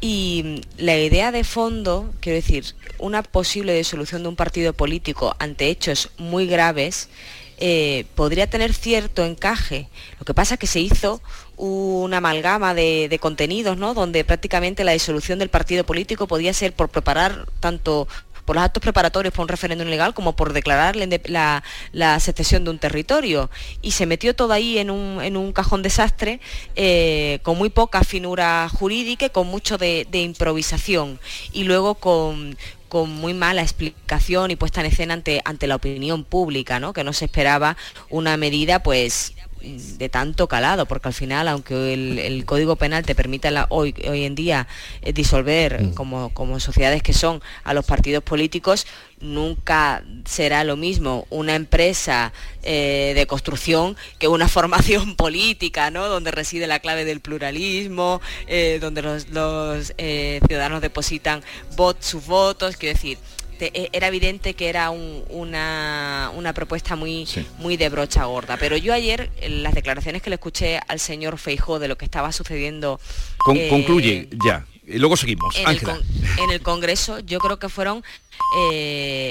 [0.00, 5.68] Y la idea de fondo, quiero decir, una posible disolución de un partido político ante
[5.68, 7.08] hechos muy graves,
[7.58, 9.88] eh, podría tener cierto encaje.
[10.18, 11.22] Lo que pasa es que se hizo
[11.56, 13.94] una amalgama de, contenidos, ¿no?
[13.94, 18.08] Donde prácticamente la disolución del partido político podía ser por preparar tanto
[18.44, 22.78] por los actos preparatorios para un referéndum legal como por declarar la, secesión de un
[22.78, 23.50] territorio.
[23.82, 26.40] Y se metió todo ahí en un, cajón desastre
[26.74, 31.20] eh, con muy poca finura jurídica y con mucho de, improvisación.
[31.52, 32.56] Y luego con,
[32.88, 36.92] con muy mala explicación y puesta en escena ante, ante la opinión pública, ¿no?
[36.92, 37.76] que no se esperaba
[38.10, 43.66] una medida pues de tanto calado, porque al final, aunque el, Código Penal te permita
[43.68, 44.66] hoy, hoy en día
[45.00, 45.94] eh, disolver, mm.
[45.94, 48.86] como, como sociedades que son, a los partidos políticos,
[49.20, 52.32] nunca será lo mismo una empresa
[52.62, 56.08] eh, de construcción que una formación política, ¿no?
[56.08, 59.26] Donde reside la clave del pluralismo, eh, donde los,
[60.46, 61.42] ciudadanos depositan
[62.00, 63.18] sus votos, quiero decir,
[63.60, 67.26] era evidente que era una, una, propuesta muy,
[67.58, 68.56] muy de brocha gorda.
[68.56, 72.04] Pero yo ayer, en las declaraciones que le escuché al señor Feijó de lo que
[72.04, 73.00] estaba sucediendo...
[73.54, 74.66] Eh, concluye ya.
[74.84, 75.56] Luego seguimos.
[75.56, 75.78] En el,
[76.38, 78.02] en el, Congreso yo creo que fueron
[78.58, 79.20] eh,